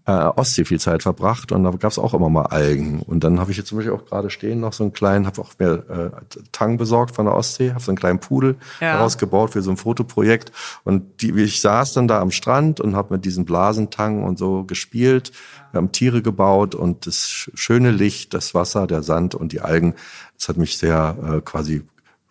[0.08, 3.02] äh, Ostsee viel Zeit verbracht und da gab es auch immer mal Algen.
[3.02, 5.38] Und dann habe ich jetzt zum Beispiel auch gerade stehen noch so einen kleinen, habe
[5.42, 8.94] auch mir äh, Tang besorgt von der Ostsee, habe so einen kleinen Pudel ja.
[8.94, 10.50] herausgebaut für so ein Fotoprojekt.
[10.84, 14.64] Und die, ich saß dann da am Strand und habe mit diesen Blasentang und so
[14.64, 15.30] gespielt.
[15.72, 19.94] Wir haben Tiere gebaut und das schöne Licht, das Wasser, der Sand und die Algen,
[20.38, 21.82] das hat mich sehr äh, quasi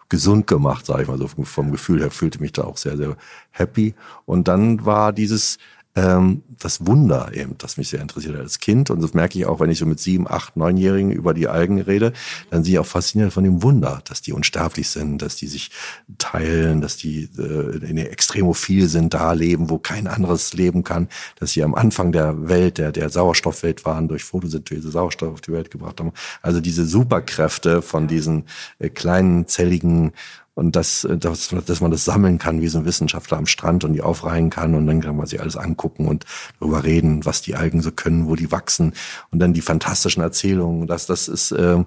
[0.10, 3.18] gesund gemacht, sage ich mal so vom Gefühl her, fühlte mich da auch sehr, sehr
[3.52, 3.94] happy.
[4.26, 5.60] Und dann war dieses
[5.98, 8.90] ähm, das Wunder eben, das mich sehr interessiert hat als Kind.
[8.90, 11.82] Und das merke ich auch, wenn ich so mit sieben, acht, neunjährigen über die Algen
[11.82, 12.14] rede,
[12.50, 15.72] dann sind ich auch fasziniert von dem Wunder, dass die unsterblich sind, dass die sich
[16.18, 21.08] teilen, dass die äh, in extremophil sind, da leben, wo kein anderes leben kann,
[21.40, 25.52] dass sie am Anfang der Welt, der, der Sauerstoffwelt waren, durch Photosynthese Sauerstoff auf die
[25.52, 26.12] Welt gebracht haben.
[26.42, 28.46] Also diese Superkräfte von diesen
[28.80, 30.14] äh, kleinen, zelligen
[30.58, 33.84] und dass, äh, dass, dass man das sammeln kann, wie so ein Wissenschaftler am Strand
[33.84, 36.26] und die aufreihen kann und dann kann man sich alles angucken und
[36.60, 38.94] darüber reden, was die Algen so können, wo die wachsen
[39.30, 41.84] und dann die fantastischen Erzählungen, dass das ist äh,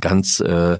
[0.00, 0.78] ganz, äh,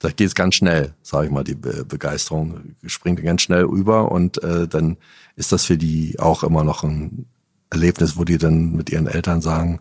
[0.00, 4.10] da geht es ganz schnell, sage ich mal, die Be Begeisterung springt ganz schnell über
[4.10, 4.96] und äh, dann
[5.36, 7.26] ist das für die auch immer noch ein
[7.70, 9.78] Erlebnis, wo die dann mit ihren Eltern sagen,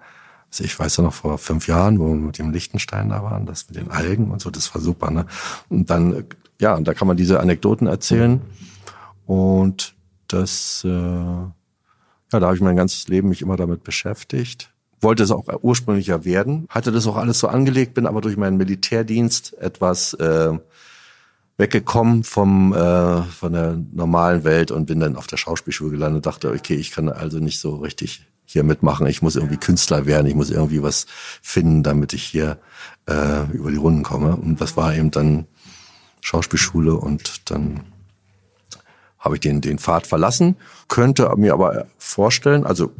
[0.50, 3.45] also ich weiß ja noch vor fünf Jahren, wo wir mit dem Lichtenstein da waren,
[3.45, 5.12] das mit den Algen und so, das war super.
[5.12, 5.26] Ne?
[5.70, 6.26] Und dann,
[6.60, 8.41] ja, und da kann man diese Anekdoten erzählen.
[9.26, 9.93] Und
[10.28, 11.52] das, äh, ja,
[12.32, 14.72] da habe ich mein ganzes Leben mich immer damit beschäftigt.
[15.00, 18.36] Wollte es auch ursprünglich ja werden, hatte das auch alles so angelegt, bin aber durch
[18.36, 20.58] meinen Militärdienst etwas äh,
[21.58, 26.26] weggekommen vom äh, von der normalen Welt und bin dann auf der Schauspielschule gelandet.
[26.26, 29.06] Dachte, okay, ich kann also nicht so richtig hier mitmachen.
[29.08, 31.06] Ich muss irgendwie Künstler werden, ich muss irgendwie was
[31.41, 32.58] finden, damit ich hier
[33.08, 34.36] äh, über die Runden komme.
[34.36, 35.45] Und das war eben dann
[36.22, 37.82] Schauspielschule und dann
[39.20, 40.56] habe ich den, den Pfad verlassen,
[40.88, 42.91] könnte mir aber vorstellen, also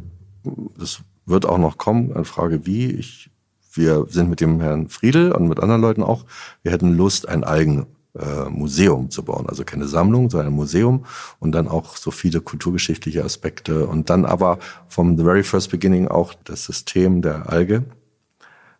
[0.78, 3.30] das wird auch noch kommen, eine Frage wie, ich,
[3.72, 6.24] wir sind mit dem Herrn Friedel und mit anderen Leuten auch,
[6.62, 7.86] wir hätten Lust, ein eigenes
[8.18, 9.48] äh, Museum zu bauen.
[9.48, 11.04] Also keine Sammlung, sondern ein Museum
[11.38, 14.58] und dann auch so viele kulturgeschichtliche Aspekte und dann aber
[14.88, 17.84] vom the very first beginning auch das System der Alge,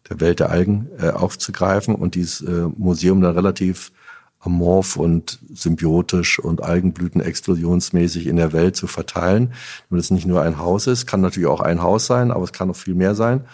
[0.09, 3.93] der Welt der Algen äh, aufzugreifen und dieses äh, Museum dann relativ
[4.41, 9.53] amorph und symbiotisch und Algenblüten explosionsmäßig in der Welt zu verteilen,
[9.91, 12.53] damit es nicht nur ein Haus ist, kann natürlich auch ein Haus sein, aber es
[12.53, 13.45] kann noch viel mehr sein.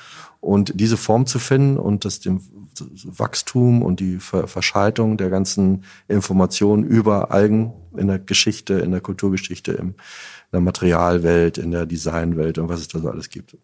[0.45, 2.43] Und diese Form zu finden und das dem
[3.05, 9.73] Wachstum und die Verschaltung der ganzen Informationen über Algen in der Geschichte, in der Kulturgeschichte,
[9.73, 9.95] in
[10.53, 13.57] der Materialwelt, in der Designwelt und was es da so alles gibt.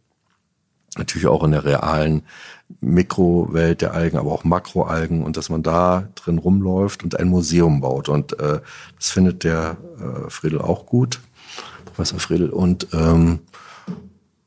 [0.96, 2.22] Natürlich auch in der realen
[2.80, 7.82] Mikrowelt der Algen, aber auch Makroalgen und dass man da drin rumläuft und ein Museum
[7.82, 8.08] baut.
[8.08, 8.60] Und äh,
[8.96, 11.20] das findet der äh, Friedel auch gut,
[11.84, 12.48] Professor Friedel.
[12.48, 13.40] Und ähm,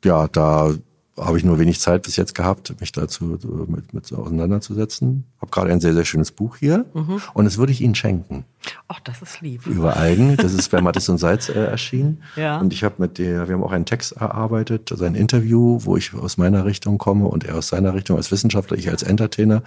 [0.04, 0.74] ja, da
[1.18, 3.38] habe ich nur wenig Zeit bis jetzt gehabt, mich dazu
[3.68, 5.26] mit, mit auseinanderzusetzen.
[5.40, 7.22] Habe gerade ein sehr, sehr schönes Buch hier mhm.
[7.34, 8.46] und das würde ich Ihnen schenken.
[8.88, 9.68] Ach, das ist lieb.
[9.68, 10.38] Über Algen.
[10.38, 12.24] Das ist bei Mattes und Salz äh, erschienen.
[12.36, 12.60] Ja.
[12.60, 15.98] Und ich habe mit der, wir haben auch einen Text erarbeitet, also ein Interview, wo
[15.98, 19.62] ich aus meiner Richtung komme und er aus seiner Richtung als Wissenschaftler, ich als Entertainer.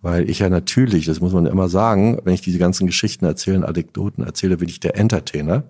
[0.00, 3.66] Weil ich ja natürlich, das muss man immer sagen, wenn ich diese ganzen Geschichten erzähle,
[3.66, 5.64] Anekdoten erzähle, bin ich der Entertainer.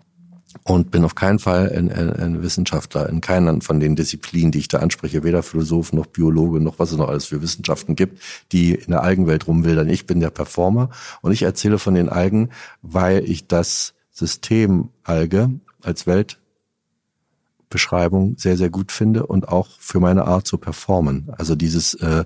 [0.64, 4.60] Und bin auf keinen Fall ein, ein, ein Wissenschaftler in keiner von den Disziplinen, die
[4.60, 8.22] ich da anspreche, weder Philosoph noch Biologe noch was es noch alles für Wissenschaften gibt,
[8.52, 9.88] die in der Algenwelt rumwildern.
[9.88, 10.90] Ich bin der Performer
[11.20, 12.50] und ich erzähle von den Algen,
[12.82, 15.50] weil ich das System Alge
[15.82, 21.30] als Weltbeschreibung sehr, sehr gut finde und auch für meine Art zu performen.
[21.36, 22.24] Also dieses äh,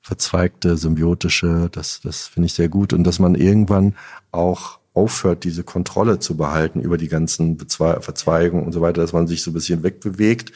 [0.00, 3.94] verzweigte, symbiotische, das, das finde ich sehr gut und dass man irgendwann
[4.32, 9.26] auch aufhört, diese Kontrolle zu behalten über die ganzen Verzweigungen und so weiter, dass man
[9.26, 10.52] sich so ein bisschen wegbewegt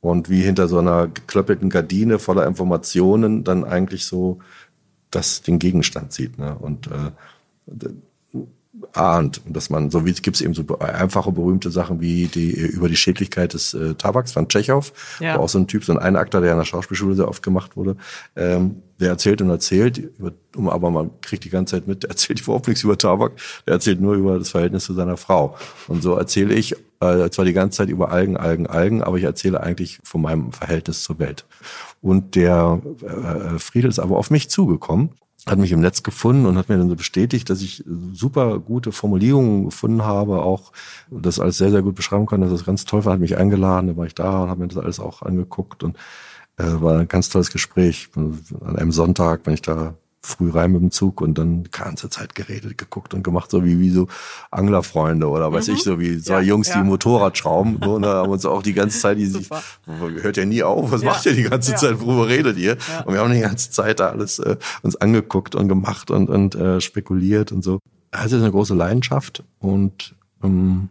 [0.00, 4.38] und wie hinter so einer geklöppelten Gardine voller Informationen dann eigentlich so
[5.10, 6.38] das den Gegenstand sieht.
[6.38, 6.56] Ne?
[6.58, 7.12] Und äh,
[8.92, 12.26] ahnt und dass man so wie es gibt es eben so einfache berühmte Sachen wie
[12.26, 15.38] die über die Schädlichkeit des äh, Tabaks von Tschechow, ja.
[15.38, 17.96] auch so ein Typ, so ein Einakter, der in der Schauspielschule sehr oft gemacht wurde,
[18.34, 20.10] ähm, der erzählt und erzählt,
[20.54, 23.32] aber man kriegt die ganze Zeit mit, der erzählt überhaupt nichts über Tabak,
[23.66, 25.56] der erzählt nur über das Verhältnis zu seiner Frau.
[25.86, 29.24] Und so erzähle ich äh, zwar die ganze Zeit über Algen, Algen, Algen, aber ich
[29.24, 31.44] erzähle eigentlich von meinem Verhältnis zur Welt.
[32.00, 35.10] Und der äh, Friedel ist aber auf mich zugekommen
[35.46, 38.90] hat mich im Netz gefunden und hat mir dann so bestätigt, dass ich super gute
[38.90, 40.72] Formulierungen gefunden habe, auch
[41.10, 43.86] das alles sehr, sehr gut beschreiben kann, dass das ganz toll war, hat mich eingeladen,
[43.86, 45.96] da war ich da und habe mir das alles auch angeguckt und
[46.56, 48.08] äh, war ein ganz tolles Gespräch.
[48.16, 49.94] An einem Sonntag, wenn ich da
[50.26, 53.64] früh rein mit dem Zug und dann die ganze Zeit geredet, geguckt und gemacht, so
[53.64, 54.08] wie, wie so
[54.50, 55.74] Anglerfreunde oder weiß mhm.
[55.74, 56.78] ich, so wie zwei ja, Jungs, ja.
[56.78, 57.78] die Motorrad schrauben.
[57.82, 59.48] So, und da haben uns auch die ganze Zeit, die sich,
[59.86, 61.10] hört ja nie auf, was ja.
[61.10, 62.76] macht ihr die ganze Zeit, worüber redet ihr?
[63.04, 66.54] Und wir haben die ganze Zeit da alles äh, uns angeguckt und gemacht und, und
[66.54, 67.78] äh, spekuliert und so.
[68.10, 70.88] Also ist eine große Leidenschaft und ähm,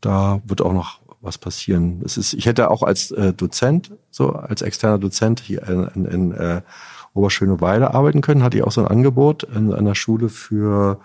[0.00, 2.02] da wird auch noch was passieren.
[2.04, 6.04] Es ist, ich hätte auch als äh, Dozent, so als externer Dozent hier in, in,
[6.04, 6.62] in äh,
[7.14, 11.00] Oberschöneweide arbeiten können, hatte ich auch so ein Angebot in einer Schule für,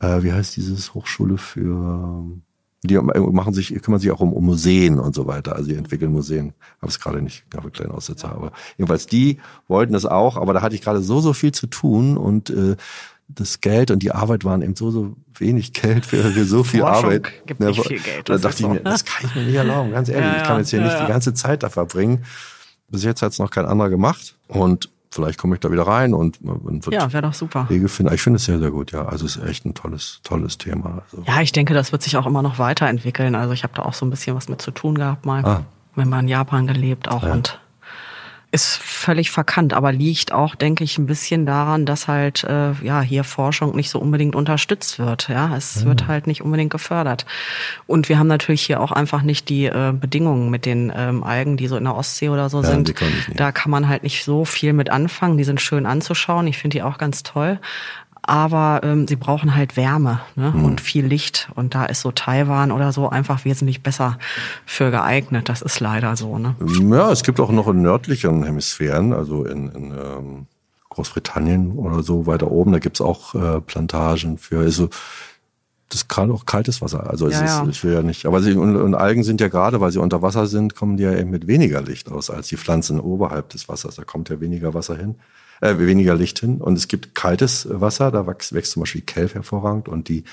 [0.00, 2.24] äh, wie heißt dieses Hochschule für,
[2.82, 5.54] die machen sich, kümmern sich auch um, um Museen und so weiter.
[5.54, 6.54] Also die entwickeln Museen.
[6.80, 8.32] Habe es gerade nicht, gab einen kleinen Aussetzer.
[8.32, 9.38] Aber jedenfalls die
[9.68, 12.76] wollten das auch, aber da hatte ich gerade so, so viel zu tun und äh,
[13.28, 16.80] das Geld und die Arbeit waren eben so, so wenig Geld für, für so viel
[16.80, 17.46] Forschung Arbeit.
[17.46, 20.08] Gibt nicht viel Geld, da dachte ich mir, das kann ich mir nicht erlauben, ganz
[20.08, 20.26] ehrlich.
[20.26, 21.06] Ja, ich kann jetzt hier ja, nicht ja.
[21.06, 22.24] die ganze Zeit da verbringen.
[22.88, 24.36] Bis jetzt hat es noch kein anderer gemacht.
[24.46, 27.66] Und vielleicht komme ich da wieder rein und, und ja, wäre doch super.
[27.68, 28.12] Wege finden.
[28.12, 29.06] Ich finde es sehr, sehr gut, ja.
[29.06, 31.02] Also es ist echt ein tolles, tolles Thema.
[31.04, 31.24] Also.
[31.26, 33.34] Ja, ich denke, das wird sich auch immer noch weiterentwickeln.
[33.34, 35.44] Also ich habe da auch so ein bisschen was mit zu tun gehabt mal.
[35.44, 35.62] Ah.
[35.94, 37.32] Wenn man in Japan gelebt auch ja.
[37.32, 37.60] und
[38.54, 43.00] ist völlig verkannt, aber liegt auch, denke ich, ein bisschen daran, dass halt äh, ja
[43.00, 45.28] hier Forschung nicht so unbedingt unterstützt wird.
[45.28, 45.88] Ja, es mhm.
[45.88, 47.26] wird halt nicht unbedingt gefördert.
[47.88, 51.56] Und wir haben natürlich hier auch einfach nicht die äh, Bedingungen mit den ähm, Algen,
[51.56, 52.94] die so in der Ostsee oder so ja, sind.
[53.34, 55.36] Da kann man halt nicht so viel mit anfangen.
[55.36, 56.46] Die sind schön anzuschauen.
[56.46, 57.58] Ich finde die auch ganz toll
[58.26, 60.52] aber ähm, sie brauchen halt Wärme ne?
[60.54, 60.64] Mhm.
[60.64, 61.48] und viel Licht.
[61.54, 64.18] Und da ist so Taiwan oder so einfach wesentlich besser
[64.66, 65.48] für geeignet.
[65.48, 66.38] Das ist leider so.
[66.38, 66.54] Ne?
[66.90, 70.46] Ja, es gibt auch noch in nördlichen Hemisphären, also in, in ähm,
[70.90, 74.60] Großbritannien oder so weiter oben, da gibt's auch äh, Plantagen für.
[74.60, 74.88] Also
[75.90, 77.10] das kann auch kaltes Wasser.
[77.10, 77.66] Also es ja, ist, ja.
[77.68, 78.26] ich will ja nicht.
[78.26, 81.02] Aber sie und, und Algen sind ja gerade, weil sie unter Wasser sind, kommen die
[81.02, 83.96] ja eben mit weniger Licht aus als die Pflanzen oberhalb des Wassers.
[83.96, 85.16] Da kommt ja weniger Wasser hin
[85.64, 86.60] äh, weniger Licht hin.
[86.60, 90.24] Und es gibt kaltes Wasser, da wächst, wächst zum Beispiel Kelf hervorragend und die,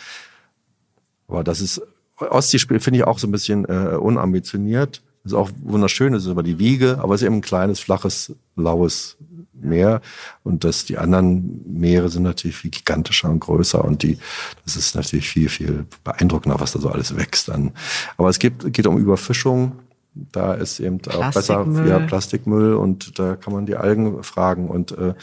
[1.28, 1.82] aber das ist,
[2.18, 5.02] Ostseespiel finde ich auch so ein bisschen äh, unambitioniert.
[5.24, 9.18] ist auch wunderschön, ist aber die Wiege, aber es ist eben ein kleines, flaches, laues
[9.54, 10.02] Meer.
[10.44, 14.18] Und das, die anderen Meere sind natürlich viel gigantischer und größer und die,
[14.66, 17.72] das ist natürlich viel, viel beeindruckender, was da so alles wächst dann.
[18.18, 19.80] Aber es geht, geht um Überfischung
[20.14, 24.92] da ist eben auch besser ja, Plastikmüll und da kann man die Algen fragen und
[24.98, 25.14] äh,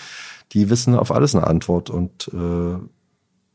[0.52, 2.78] die wissen auf alles eine Antwort und äh,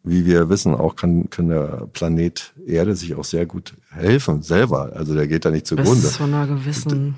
[0.04, 4.92] wie wir wissen, auch kann, kann der Planet Erde sich auch sehr gut helfen, selber.
[4.94, 6.02] Also der geht da nicht zugrunde.
[6.02, 7.16] Bis zu einer gewissen,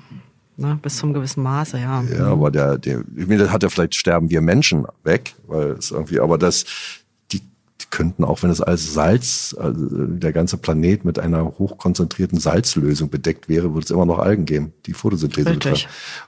[0.56, 2.02] ne, bis zum gewissen Maße, ja.
[2.02, 5.90] Ja, aber der, der, ich meine, hat ja vielleicht sterben wir Menschen weg, weil es
[5.90, 6.64] irgendwie, aber das,
[7.90, 13.48] könnten auch, wenn es als Salz, also der ganze Planet mit einer hochkonzentrierten Salzlösung bedeckt
[13.48, 15.80] wäre, würde es immer noch Algen geben, die Photosynthese betreiben.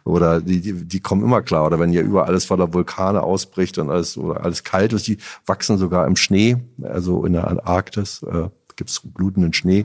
[0.05, 1.67] Oder die, die, die kommen immer klar.
[1.67, 5.19] Oder wenn hier überall alles voller Vulkane ausbricht und alles oder alles kalt ist, die
[5.47, 9.85] wachsen sogar im Schnee, also in der Antarktis äh, gibt es blutenden Schnee.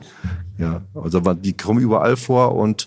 [0.56, 2.86] Ja, also die kommen überall vor und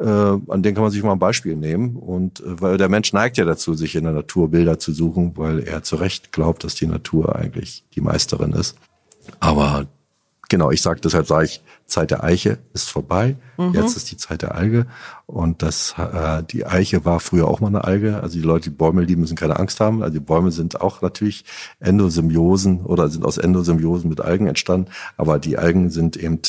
[0.00, 1.96] äh, an denen kann man sich mal ein Beispiel nehmen.
[1.96, 5.32] Und äh, weil der Mensch neigt ja dazu, sich in der Natur Bilder zu suchen,
[5.36, 8.76] weil er zu Recht glaubt, dass die Natur eigentlich die Meisterin ist.
[9.38, 9.86] Aber
[10.50, 13.36] genau, ich sage deshalb sage ich, Zeit der Eiche ist vorbei.
[13.56, 13.72] Mhm.
[13.72, 14.86] Jetzt ist die Zeit der Alge.
[15.26, 18.20] Und das, äh, die Eiche war früher auch mal eine Alge.
[18.22, 20.02] Also die Leute, die Bäume lieben, müssen keine Angst haben.
[20.02, 21.44] Also die Bäume sind auch natürlich
[21.80, 24.90] Endosymbiosen oder sind aus Endosymbiosen mit Algen entstanden.
[25.16, 26.40] Aber die Algen sind eben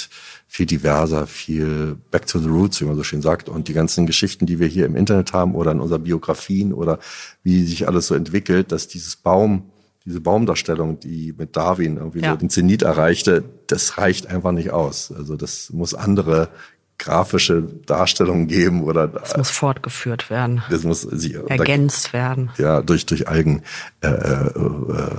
[0.48, 3.50] viel diverser, viel back to the roots, wie man so schön sagt.
[3.50, 7.00] Und die ganzen Geschichten, die wir hier im Internet haben oder in unseren Biografien oder
[7.44, 9.71] wie sich alles so entwickelt, dass dieses Baum
[10.06, 12.32] diese Baumdarstellung, die mit Darwin irgendwie ja.
[12.32, 15.12] so den Zenit erreichte, das reicht einfach nicht aus.
[15.12, 16.50] Also das muss andere
[16.98, 20.64] grafische Darstellungen geben oder das muss fortgeführt werden.
[20.70, 22.52] Das muss sie, ergänzt da, werden.
[22.58, 23.64] Ja, durch durch Algen
[24.02, 25.16] äh, äh, äh,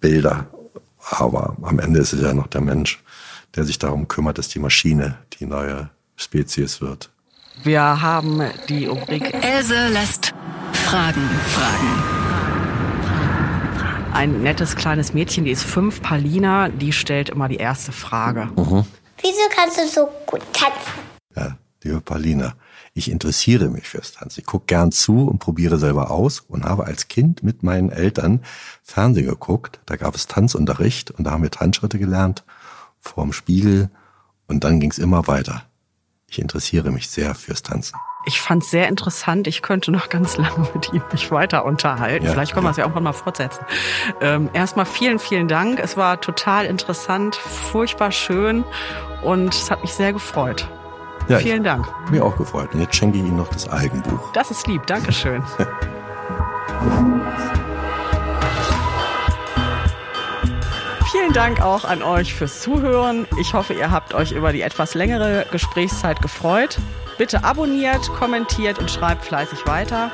[0.00, 0.46] Bilder.
[1.10, 3.02] Aber am Ende ist es ja noch der Mensch,
[3.56, 7.10] der sich darum kümmert, dass die Maschine die neue Spezies wird.
[7.64, 10.32] Wir haben die Rubrik Else lässt
[10.72, 12.49] Fragen fragen
[14.12, 18.46] ein nettes kleines Mädchen, die ist fünf, Palina, die stellt immer die erste Frage.
[18.56, 18.84] Mhm.
[19.22, 21.00] Wieso kannst du so gut tanzen?
[21.36, 22.54] Ja, liebe Palina,
[22.94, 24.40] ich interessiere mich fürs Tanzen.
[24.40, 28.40] Ich gucke gern zu und probiere selber aus und habe als Kind mit meinen Eltern
[28.82, 29.80] Fernsehen geguckt.
[29.86, 32.44] Da gab es Tanzunterricht und da haben wir Tanzschritte gelernt
[33.00, 33.90] vorm Spiegel
[34.46, 35.64] und dann ging es immer weiter.
[36.28, 37.98] Ich interessiere mich sehr fürs Tanzen.
[38.26, 39.46] Ich fand es sehr interessant.
[39.46, 42.26] Ich könnte noch ganz lange mit ihm mich weiter unterhalten.
[42.26, 43.64] Ja, Vielleicht können wir es ja irgendwann mal fortsetzen.
[44.20, 45.80] Ähm, erstmal vielen, vielen Dank.
[45.80, 48.64] Es war total interessant, furchtbar schön
[49.22, 50.68] und es hat mich sehr gefreut.
[51.28, 51.86] Ja, vielen Dank.
[52.10, 52.74] Mir auch gefreut.
[52.74, 54.32] Und jetzt schenke ich Ihnen noch das Eigenbuch.
[54.32, 54.86] Das ist lieb.
[54.86, 55.42] Dankeschön.
[61.10, 63.26] Vielen Dank auch an euch fürs Zuhören.
[63.40, 66.78] Ich hoffe, ihr habt euch über die etwas längere Gesprächszeit gefreut.
[67.20, 70.10] Bitte abonniert, kommentiert und schreibt fleißig weiter.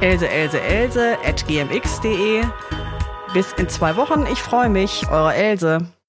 [0.00, 2.42] Else, Else, Else at gmx.de.
[3.32, 4.26] Bis in zwei Wochen.
[4.26, 5.08] Ich freue mich.
[5.12, 5.78] Eure Else.